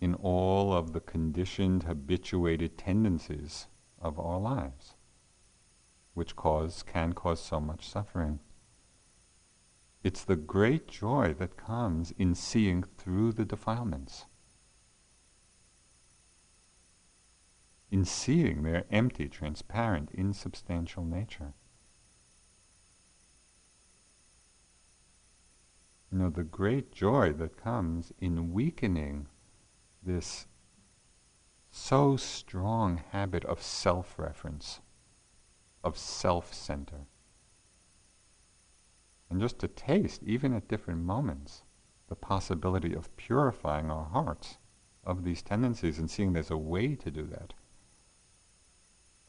[0.00, 3.68] in all of the conditioned, habituated tendencies
[4.00, 4.93] of our lives,
[6.14, 8.40] which cause, can cause so much suffering.
[10.02, 14.26] It's the great joy that comes in seeing through the defilements.
[17.94, 21.54] in seeing their empty, transparent, insubstantial nature.
[26.10, 29.28] You know, the great joy that comes in weakening
[30.02, 30.48] this
[31.70, 34.80] so strong habit of self reference,
[35.84, 37.06] of self center.
[39.30, 41.62] And just to taste, even at different moments,
[42.08, 44.58] the possibility of purifying our hearts
[45.04, 47.52] of these tendencies and seeing there's a way to do that.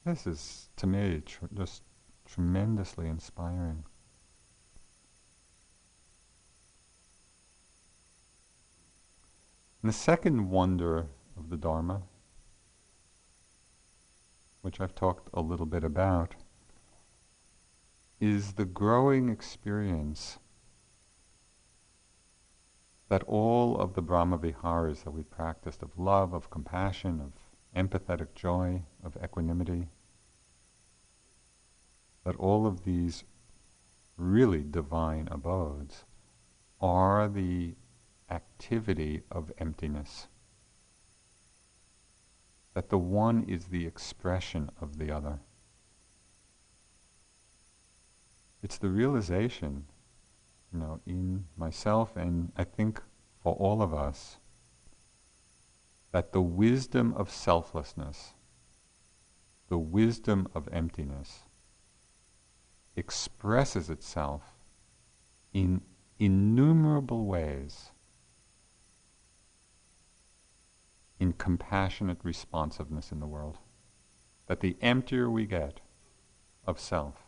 [0.06, 1.84] This is, to me, tr- just
[2.26, 3.84] tremendously inspiring.
[9.82, 12.04] And the second wonder of the Dharma,
[14.62, 16.36] which I've talked a little bit about,
[18.20, 20.40] is the growing experience
[23.10, 27.34] that all of the Brahma Viharas that we practiced of love, of compassion, of
[27.76, 29.90] empathetic joy, of equanimity,
[32.24, 33.24] that all of these
[34.18, 36.06] really divine abodes
[36.82, 37.76] are the
[38.30, 40.28] activity of emptiness.
[42.74, 45.40] That the one is the expression of the other.
[48.66, 49.86] It's the realization,
[50.74, 53.00] you know, in myself and I think
[53.44, 54.38] for all of us,
[56.12, 58.34] that the wisdom of selflessness,
[59.70, 61.44] the wisdom of emptiness,
[62.96, 64.56] expresses itself
[65.54, 65.82] in
[66.18, 67.92] innumerable ways
[71.20, 73.60] in compassionate responsiveness in the world.
[74.48, 75.82] That the emptier we get
[76.66, 77.25] of self,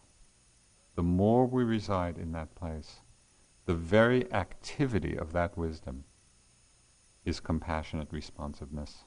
[0.97, 3.01] the more we reside in that place,
[3.65, 6.05] the very activity of that wisdom
[7.23, 9.03] is compassionate responsiveness.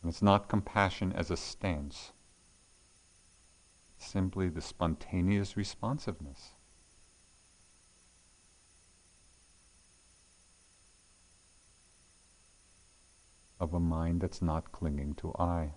[0.00, 2.12] And it's not compassion as a stance,
[3.94, 6.52] it's simply the spontaneous responsiveness.
[13.60, 15.72] Of a mind that's not clinging to I.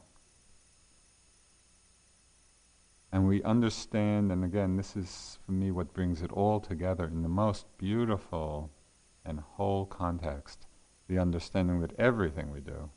[3.15, 7.21] And we understand, and again, this is for me what brings it all together in
[7.21, 8.71] the most beautiful
[9.23, 10.67] and whole context
[11.07, 12.89] the understanding that everything we do,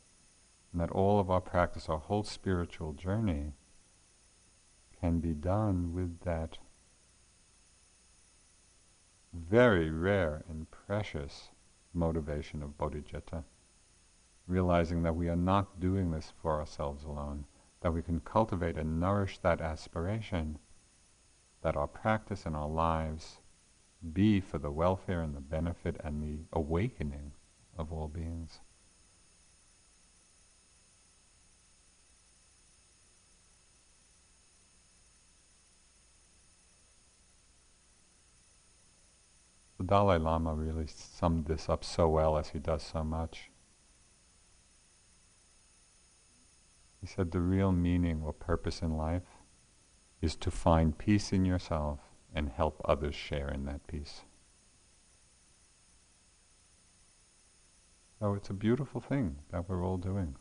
[0.73, 3.53] and that all of our practice, our whole spiritual journey,
[5.01, 6.59] can be done with that
[9.33, 11.51] very rare and precious
[11.95, 13.45] motivation of bodhicitta.
[14.49, 17.45] Realizing that we are not doing this for ourselves alone,
[17.81, 20.59] that we can cultivate and nourish that aspiration,
[21.63, 23.39] that our practice and our lives
[24.13, 27.33] be for the welfare and the benefit and the awakening
[27.77, 28.61] of all beings.
[39.79, 43.51] The Dalai Lama really summed this up so well as he does so much.
[47.01, 49.23] He said the real meaning or purpose in life
[50.21, 52.01] is to find peace in yourself
[52.35, 54.23] and help others share in that peace.
[58.19, 60.35] So it's a beautiful thing that we're all doing.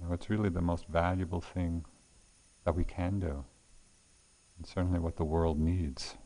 [0.00, 1.84] You it's really the most valuable thing
[2.64, 3.44] that we can do,
[4.56, 6.16] and certainly what the world needs.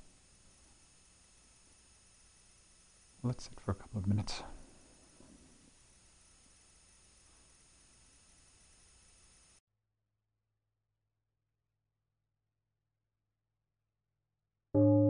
[3.22, 4.42] Let's sit for a couple of minutes.
[14.72, 15.09] you